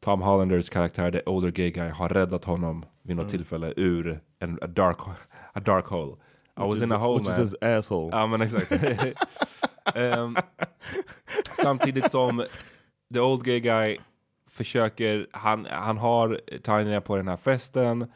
[0.00, 4.58] Tom Hollanders karaktär, the older gay guy, har räddat honom vid något tillfälle ur en
[4.62, 4.96] a dark,
[5.52, 6.16] a dark hole.
[6.60, 7.40] I was Which in is- a hole which is man.
[7.40, 8.10] his asshole.
[8.12, 8.72] Ja men exakt.
[9.94, 10.36] Ehm,
[11.62, 12.44] samtidigt som
[13.14, 13.98] the old gay guy
[14.50, 18.06] försöker, han, han har Tanya på den här festen,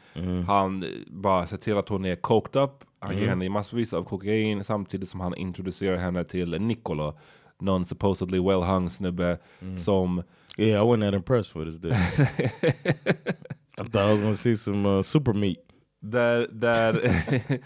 [0.47, 4.63] han bara ser till att hon är coked up, han ger henne massvis av kokain
[4.63, 7.17] samtidigt som han introducerar henne till Niccolo,
[7.59, 9.37] någon supposedly well hung snubbe
[9.77, 10.23] som
[10.59, 11.93] Yeah, I wasn't that impressed with his dick.
[13.77, 15.57] I thought I was to see some uh, super meat.
[16.01, 17.01] Där, där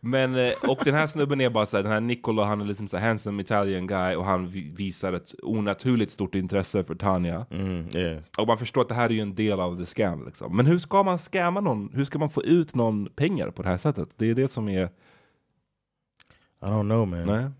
[0.00, 2.88] Men, eh, och den här snubben är bara såhär, den här Niccolo, han är liksom
[2.88, 7.46] så här handsome Italian guy och han vi- visar ett onaturligt stort intresse för Tanya.
[7.50, 8.22] Mm, yeah.
[8.38, 10.56] Och man förstår att det här är ju en del av the scam liksom.
[10.56, 11.90] Men hur ska man scamma någon?
[11.94, 14.08] Hur ska man få ut någon pengar på det här sättet?
[14.16, 14.84] Det är det som är...
[14.84, 17.26] I don't know, man.
[17.26, 17.50] Nej.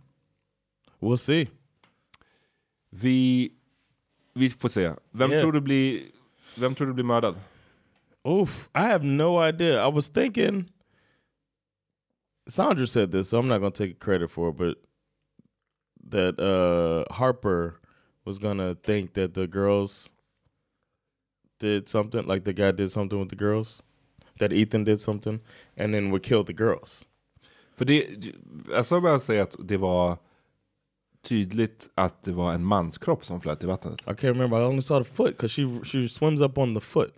[1.00, 1.48] We'll see.
[2.90, 3.50] Vi,
[4.34, 4.92] vi får se.
[5.10, 5.42] Vem Yeah.
[5.42, 6.02] tror du blir,
[6.58, 7.34] vem tror du blir mördad?
[8.22, 9.88] Oof, I have no idea.
[9.88, 10.64] I was thinking
[12.48, 14.76] Sandra said this, so I'm not gonna take credit for it, but
[16.10, 17.80] that uh Harper
[18.24, 20.10] was gonna think that the girls
[21.58, 23.82] did something, like the guy did something with the girls,
[24.38, 25.40] that Ethan did something,
[25.76, 27.06] and then would kill the girls.
[27.76, 28.06] För det,
[28.70, 30.18] jag ska bara säga att det var
[31.22, 34.00] tydligt att det var en manskropp som flöt i vattnet.
[34.02, 34.60] I can't remember.
[34.60, 37.14] I only saw the foot because she she swims up on the foot.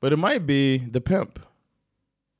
[0.00, 1.38] But it might be the pimp.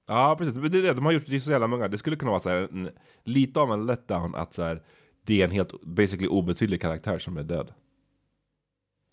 [0.06, 0.54] Ja, precis.
[0.54, 1.88] Men det är det, de har gjort det så jävla många.
[1.88, 2.90] Det skulle kunna vara så här, en,
[3.24, 4.82] lite av en letdown att så här,
[5.24, 7.72] det är en helt basically obetydlig karaktär som är död.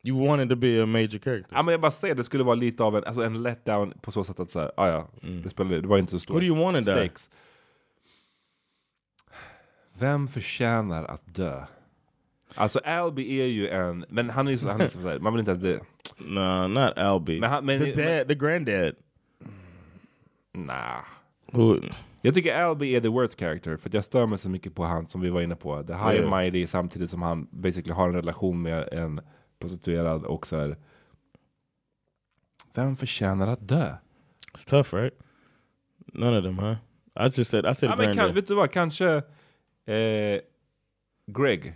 [0.05, 1.45] You wanted to be a major character.
[1.55, 4.11] Ja, men jag bara säger, det skulle vara lite av en, alltså en letdown på
[4.11, 5.07] så sätt att så här, ah, ja,
[5.43, 6.83] det, spelade, det var inte så stora Who do you die?
[6.83, 7.29] stakes.
[9.99, 11.63] Vem förtjänar att dö?
[12.55, 15.33] Alltså Albie är ju en, men han är ju så, han är så här, man
[15.33, 15.79] vill inte att det...
[16.17, 17.39] No, not Albie.
[17.39, 18.95] Men han- men- the dad, the granddad.
[20.53, 21.01] Nah.
[21.51, 21.79] Who?
[22.21, 25.05] Jag tycker Albie är the worst character, för jag stör mig så mycket på han
[25.05, 25.83] som vi var inne på.
[25.83, 26.33] The high Yeah.
[26.33, 29.21] and mighty samtidigt som han basically har en relation med en
[29.59, 30.77] prostituerad och så här.
[32.73, 33.95] Vem förtjänar att dö?
[34.53, 35.13] It's tough, right?
[36.13, 36.75] None of them, huh?
[37.15, 39.07] I just said I said Ja, men kan, vet du vad, kanske
[39.85, 40.39] eh,
[41.27, 41.75] Greg.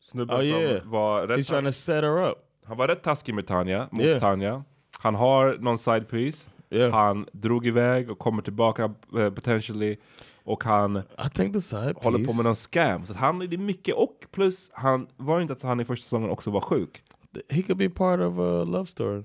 [0.00, 0.80] Snubben Oh, yeah.
[0.82, 2.38] som var rätt, He's trying to set her up.
[2.64, 4.20] han var rätt taskig med Tanja, mot Yeah.
[4.20, 4.64] Tanja.
[4.98, 6.48] Han har någon side piece.
[6.70, 6.92] Yeah.
[6.92, 9.96] Han drog iväg och kommer tillbaka eh, potentially.
[10.44, 13.06] Och han I think the side håller på med någon scam.
[13.06, 16.30] Så att han är mycket och plus han var inte att han i första säsongen
[16.30, 17.02] också var sjuk.
[17.48, 19.22] He could be part of a love story.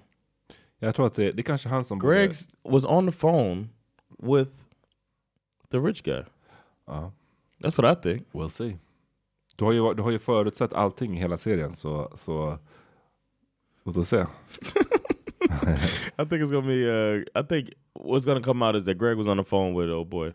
[0.79, 3.67] Jag tror att det, det är kanske han som Greg's was on the phone
[4.17, 4.51] with
[5.71, 6.23] the rich guy.
[6.85, 7.11] Ja.
[7.59, 8.27] That's what I think.
[8.31, 8.77] We'll see.
[9.55, 12.57] Du har ju, du har ju förutsett allting i hela serien så, så
[13.83, 14.25] låt oss se.
[16.19, 16.89] I think it's gonna be.
[16.89, 19.89] Uh, I think what's gonna come out is that Greg was on the phone with
[19.89, 20.33] old boy,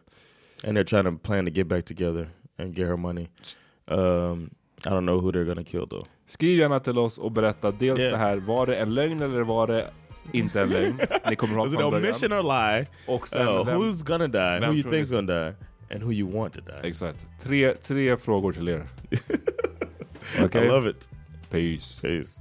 [0.65, 3.29] and they're trying to plan to get back together and get her money.
[3.89, 4.51] Um,
[4.87, 6.07] I don't know who they're gonna kill though.
[6.27, 8.13] Skriv gärna till oss och berätta dels Yeah.
[8.13, 9.91] det här, var det en lögn eller var det
[10.33, 11.01] inte en lögn?
[11.31, 12.05] Ni kommer ihåg it från början.
[12.05, 12.87] omission or lie?
[13.07, 14.67] Och sen Uh, vem- who's gonna die?
[14.67, 15.55] Who you think's gonna die?
[15.95, 16.89] And who you want to die?
[16.89, 17.27] Exakt.
[17.43, 18.87] Tre, tre frågor till er.
[20.45, 20.65] Okej?
[20.67, 21.09] I love it.
[21.51, 22.01] Peace.
[22.03, 22.41] Peace.